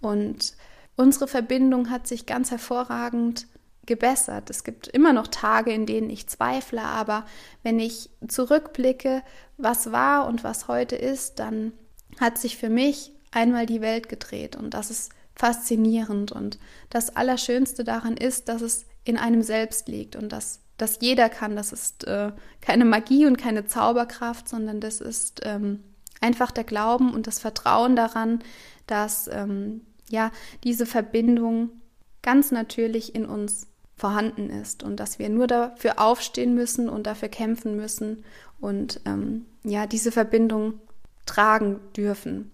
Und 0.00 0.54
unsere 0.96 1.28
Verbindung 1.28 1.90
hat 1.90 2.06
sich 2.06 2.26
ganz 2.26 2.50
hervorragend 2.50 3.46
gebessert. 3.86 4.50
Es 4.50 4.64
gibt 4.64 4.88
immer 4.88 5.12
noch 5.12 5.28
Tage, 5.28 5.72
in 5.72 5.86
denen 5.86 6.10
ich 6.10 6.26
zweifle, 6.26 6.82
aber 6.82 7.24
wenn 7.62 7.78
ich 7.78 8.10
zurückblicke, 8.26 9.22
was 9.56 9.92
war 9.92 10.26
und 10.26 10.44
was 10.44 10.68
heute 10.68 10.96
ist, 10.96 11.38
dann 11.38 11.72
hat 12.20 12.38
sich 12.38 12.56
für 12.56 12.68
mich 12.68 13.12
einmal 13.30 13.66
die 13.66 13.80
Welt 13.80 14.08
gedreht 14.08 14.56
und 14.56 14.74
das 14.74 14.90
ist 14.90 15.12
faszinierend 15.34 16.32
und 16.32 16.58
das 16.90 17.14
Allerschönste 17.14 17.84
daran 17.84 18.16
ist, 18.16 18.48
dass 18.48 18.62
es 18.62 18.86
in 19.04 19.18
einem 19.18 19.42
selbst 19.42 19.86
liegt 19.86 20.16
und 20.16 20.30
dass 20.30 20.60
das 20.76 20.98
jeder 21.00 21.28
kann. 21.28 21.56
Das 21.56 21.72
ist 21.72 22.04
äh, 22.04 22.32
keine 22.60 22.84
Magie 22.84 23.26
und 23.26 23.38
keine 23.38 23.66
Zauberkraft, 23.66 24.48
sondern 24.48 24.80
das 24.80 25.00
ist 25.00 25.40
ähm, 25.44 25.82
einfach 26.20 26.50
der 26.50 26.64
Glauben 26.64 27.12
und 27.12 27.26
das 27.26 27.38
Vertrauen 27.38 27.96
daran, 27.96 28.40
dass 28.86 29.28
ähm, 29.28 29.82
ja 30.08 30.30
diese 30.64 30.86
Verbindung 30.86 31.70
ganz 32.22 32.50
natürlich 32.50 33.14
in 33.14 33.26
uns 33.26 33.66
vorhanden 33.96 34.50
ist 34.50 34.82
und 34.82 35.00
dass 35.00 35.18
wir 35.18 35.28
nur 35.28 35.46
dafür 35.46 35.98
aufstehen 35.98 36.54
müssen 36.54 36.88
und 36.88 37.06
dafür 37.06 37.28
kämpfen 37.28 37.76
müssen 37.76 38.24
und 38.60 39.00
ähm, 39.06 39.46
ja 39.64 39.86
diese 39.86 40.12
Verbindung 40.12 40.80
tragen 41.24 41.80
dürfen 41.96 42.52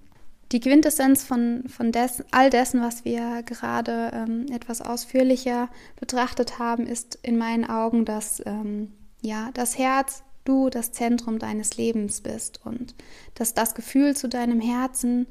die 0.52 0.60
Quintessenz 0.60 1.24
von, 1.24 1.64
von 1.68 1.92
des, 1.92 2.22
all 2.30 2.50
dessen, 2.50 2.82
was 2.82 3.04
wir 3.04 3.42
gerade 3.42 4.10
ähm, 4.12 4.46
etwas 4.52 4.82
ausführlicher 4.82 5.68
betrachtet 5.98 6.58
haben, 6.58 6.86
ist 6.86 7.18
in 7.22 7.38
meinen 7.38 7.64
Augen, 7.64 8.04
dass 8.04 8.42
ähm, 8.44 8.92
ja, 9.22 9.50
das 9.54 9.78
Herz 9.78 10.22
du 10.44 10.68
das 10.68 10.92
Zentrum 10.92 11.38
deines 11.38 11.76
Lebens 11.76 12.20
bist 12.20 12.60
und 12.64 12.94
dass 13.34 13.54
das 13.54 13.74
Gefühl 13.74 14.14
zu 14.14 14.28
deinem 14.28 14.60
Herzen 14.60 15.26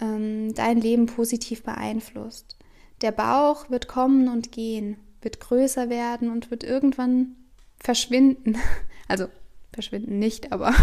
ähm, 0.00 0.54
dein 0.54 0.80
Leben 0.80 1.06
positiv 1.06 1.62
beeinflusst. 1.62 2.56
Der 3.02 3.12
Bauch 3.12 3.68
wird 3.68 3.88
kommen 3.88 4.28
und 4.28 4.52
gehen, 4.52 4.96
wird 5.20 5.40
größer 5.40 5.90
werden 5.90 6.30
und 6.30 6.50
wird 6.50 6.64
irgendwann 6.64 7.36
verschwinden. 7.78 8.56
Also 9.08 9.28
verschwinden 9.72 10.18
nicht, 10.18 10.50
aber 10.50 10.74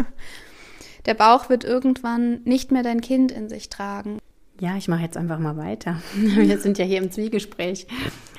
Der 1.06 1.14
Bauch 1.14 1.48
wird 1.48 1.64
irgendwann 1.64 2.42
nicht 2.44 2.70
mehr 2.70 2.82
dein 2.82 3.00
Kind 3.00 3.32
in 3.32 3.48
sich 3.48 3.68
tragen. 3.68 4.18
Ja, 4.60 4.76
ich 4.76 4.88
mache 4.88 5.02
jetzt 5.02 5.16
einfach 5.16 5.38
mal 5.38 5.56
weiter. 5.56 6.00
Wir 6.14 6.58
sind 6.58 6.78
ja 6.78 6.84
hier 6.84 6.98
im 6.98 7.10
Zwiegespräch. 7.10 7.86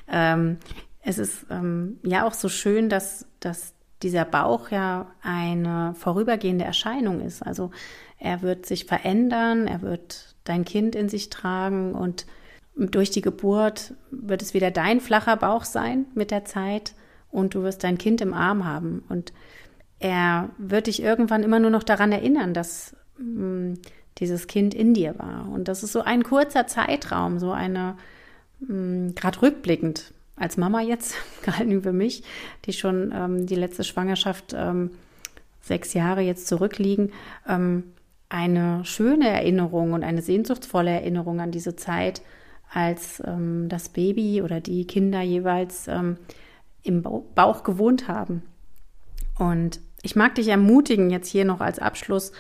Ähm, 0.08 0.58
es 1.02 1.18
ist 1.18 1.46
ähm, 1.50 2.00
ja 2.04 2.26
auch 2.26 2.34
so 2.34 2.48
schön, 2.48 2.88
dass, 2.88 3.26
dass 3.40 3.74
dieser 4.04 4.26
Bauch 4.26 4.70
ja 4.72 5.12
eine 5.22 5.94
vorübergehende 5.96 6.66
Erscheinung 6.66 7.20
ist. 7.22 7.42
Also 7.42 7.72
er 8.20 8.42
wird 8.42 8.66
sich 8.66 8.86
verändern, 8.86 9.68
er 9.68 9.82
wird 9.82 10.36
dein 10.44 10.66
Kind 10.66 10.96
in 10.96 11.10
sich 11.10 11.30
tragen 11.30 11.94
und 11.94 12.26
durch 12.76 13.12
die 13.12 13.22
Geburt 13.22 13.94
wird 14.12 14.42
es 14.42 14.54
wieder 14.54 14.72
dein 14.72 15.00
flacher 15.00 15.38
Bauch 15.38 15.64
sein 15.64 16.06
mit 16.16 16.32
der 16.32 16.46
Zeit 16.46 16.96
und 17.30 17.56
du 17.56 17.64
wirst 17.64 17.84
dein 17.84 17.98
Kind 17.98 18.22
im 18.22 18.34
Arm 18.34 18.66
haben. 18.66 19.04
Und 19.10 19.34
er 20.04 20.50
wird 20.58 20.88
dich 20.88 21.02
irgendwann 21.02 21.44
immer 21.44 21.60
nur 21.60 21.70
noch 21.70 21.84
daran 21.84 22.12
erinnern, 22.12 22.54
dass 22.54 22.96
mh, 23.18 23.24
hm, 23.26 23.74
dieses 24.18 24.48
Kind 24.48 24.76
in 24.76 24.94
dir 24.94 25.18
war. 25.18 25.50
Und 25.50 25.68
das 25.70 25.82
ist 25.82 25.94
so 25.94 26.02
ein 26.02 26.24
kurzer 26.24 26.68
Zeitraum, 26.68 27.40
so 27.40 27.52
eine, 27.52 27.96
hm, 28.68 29.16
gerade 29.16 29.42
rückblickend, 29.42 30.14
als 30.36 30.58
Mama 30.58 30.82
jetzt, 30.82 31.16
gehalten 31.42 31.82
für 31.84 31.94
mich, 31.94 32.24
die 32.66 32.74
schon 32.74 33.14
ähm, 33.16 33.48
die 33.48 33.56
letzte 33.56 33.86
Schwangerschaft 33.86 34.54
ähm, 34.56 34.92
sechs 35.62 35.94
Jahre 35.94 36.22
jetzt 36.22 36.48
zurückliegen, 36.48 37.14
ähm, 37.48 37.86
eine 38.28 38.84
schöne 38.84 39.30
Erinnerung 39.30 39.94
und 39.94 40.04
eine 40.04 40.22
sehnsuchtsvolle 40.22 40.92
Erinnerung 40.92 41.40
an 41.40 41.52
diese 41.52 41.78
Zeit, 41.78 42.22
als 42.74 43.24
ähm, 43.26 43.70
das 43.70 43.88
Baby 43.88 44.42
oder 44.42 44.60
die 44.60 44.86
Kinder 44.86 45.22
jeweils 45.22 45.88
ähm, 45.88 46.18
im 46.82 47.04
Bauch 47.04 47.64
gewohnt 47.64 48.10
haben. 48.10 48.44
Und 49.38 49.80
ich 50.04 50.16
mag 50.16 50.36
dich 50.36 50.50
ermutigen, 50.50 51.10
jetzt 51.10 51.30
hier 51.30 51.46
noch 51.46 51.62
als 51.62 51.80
Abschluss, 51.80 52.34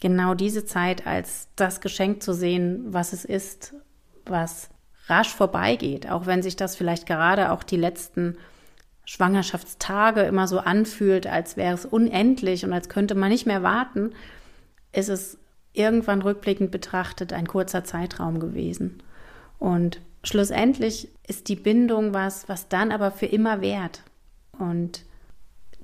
genau 0.00 0.34
diese 0.34 0.64
Zeit 0.64 1.06
als 1.06 1.48
das 1.56 1.82
Geschenk 1.82 2.22
zu 2.22 2.32
sehen, 2.32 2.84
was 2.86 3.12
es 3.12 3.26
ist, 3.26 3.74
was 4.24 4.70
rasch 5.06 5.34
vorbeigeht, 5.34 6.08
auch 6.08 6.24
wenn 6.26 6.42
sich 6.42 6.56
das 6.56 6.76
vielleicht 6.76 7.06
gerade 7.06 7.50
auch 7.50 7.64
die 7.64 7.76
letzten 7.76 8.38
Schwangerschaftstage 9.04 10.22
immer 10.22 10.46
so 10.46 10.60
anfühlt, 10.60 11.26
als 11.26 11.56
wäre 11.56 11.74
es 11.74 11.84
unendlich 11.84 12.64
und 12.64 12.72
als 12.72 12.88
könnte 12.88 13.16
man 13.16 13.30
nicht 13.30 13.44
mehr 13.44 13.64
warten, 13.64 14.12
ist 14.92 15.08
es 15.08 15.36
irgendwann 15.72 16.22
rückblickend 16.22 16.70
betrachtet 16.70 17.32
ein 17.32 17.48
kurzer 17.48 17.82
Zeitraum 17.82 18.38
gewesen. 18.38 19.02
Und 19.58 20.00
schlussendlich 20.22 21.08
ist 21.26 21.48
die 21.48 21.56
Bindung 21.56 22.14
was, 22.14 22.48
was 22.48 22.68
dann 22.68 22.92
aber 22.92 23.10
für 23.10 23.26
immer 23.26 23.60
währt. 23.60 24.02
Und 24.58 25.04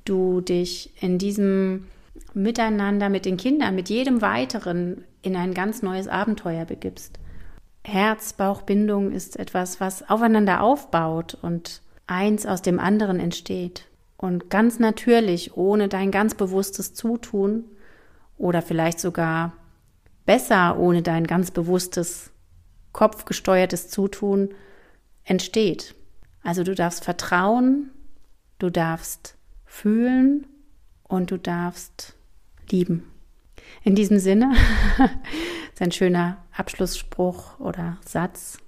du 0.08 0.40
dich 0.40 0.92
in 1.02 1.18
diesem 1.18 1.86
Miteinander 2.34 3.08
mit 3.08 3.24
den 3.24 3.36
Kindern, 3.36 3.74
mit 3.74 3.88
jedem 3.88 4.22
weiteren 4.22 5.04
in 5.22 5.36
ein 5.36 5.54
ganz 5.54 5.82
neues 5.82 6.08
Abenteuer 6.08 6.64
begibst. 6.64 7.18
Herz-Bauch-Bindung 7.84 9.12
ist 9.12 9.38
etwas, 9.38 9.80
was 9.80 10.08
aufeinander 10.08 10.62
aufbaut 10.62 11.36
und 11.40 11.82
eins 12.06 12.46
aus 12.46 12.62
dem 12.62 12.80
anderen 12.80 13.20
entsteht. 13.20 13.86
Und 14.16 14.50
ganz 14.50 14.78
natürlich, 14.78 15.56
ohne 15.56 15.88
dein 15.88 16.10
ganz 16.10 16.34
bewusstes 16.34 16.94
Zutun 16.94 17.64
oder 18.38 18.62
vielleicht 18.62 18.98
sogar 18.98 19.52
besser 20.26 20.78
ohne 20.78 21.02
dein 21.02 21.26
ganz 21.26 21.50
bewusstes, 21.50 22.30
kopfgesteuertes 22.92 23.88
Zutun, 23.88 24.50
entsteht. 25.24 25.94
Also 26.42 26.62
du 26.64 26.74
darfst 26.74 27.04
vertrauen, 27.04 27.90
du 28.58 28.70
darfst 28.70 29.36
fühlen 29.76 30.46
und 31.04 31.30
du 31.30 31.38
darfst 31.38 32.16
lieben. 32.70 33.04
In 33.82 33.94
diesem 33.94 34.18
Sinne, 34.18 34.52
ist 35.72 35.82
ein 35.82 35.92
schöner 35.92 36.38
Abschlussspruch 36.56 37.60
oder 37.60 37.98
Satz. 38.04 38.58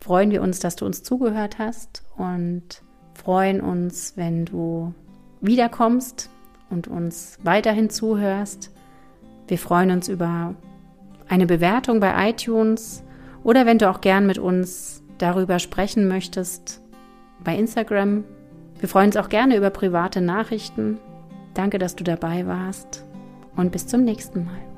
Freuen 0.00 0.30
wir 0.30 0.42
uns, 0.42 0.60
dass 0.60 0.76
du 0.76 0.86
uns 0.86 1.02
zugehört 1.02 1.58
hast 1.58 2.02
und 2.16 2.82
freuen 3.14 3.60
uns, 3.60 4.16
wenn 4.16 4.46
du 4.46 4.94
wiederkommst 5.40 6.30
und 6.70 6.88
uns 6.88 7.38
weiterhin 7.42 7.90
zuhörst. 7.90 8.70
Wir 9.46 9.58
freuen 9.58 9.90
uns 9.90 10.08
über 10.08 10.54
eine 11.28 11.46
Bewertung 11.46 12.00
bei 12.00 12.30
iTunes 12.30 13.02
oder 13.42 13.66
wenn 13.66 13.78
du 13.78 13.90
auch 13.90 14.00
gern 14.00 14.26
mit 14.26 14.38
uns 14.38 15.02
darüber 15.18 15.58
sprechen 15.58 16.08
möchtest 16.08 16.82
bei 17.42 17.54
Instagram. 17.56 18.24
Wir 18.84 18.88
freuen 18.90 19.06
uns 19.06 19.16
auch 19.16 19.30
gerne 19.30 19.56
über 19.56 19.70
private 19.70 20.20
Nachrichten. 20.20 20.98
Danke, 21.54 21.78
dass 21.78 21.96
du 21.96 22.04
dabei 22.04 22.46
warst 22.46 23.02
und 23.56 23.72
bis 23.72 23.86
zum 23.86 24.04
nächsten 24.04 24.44
Mal. 24.44 24.73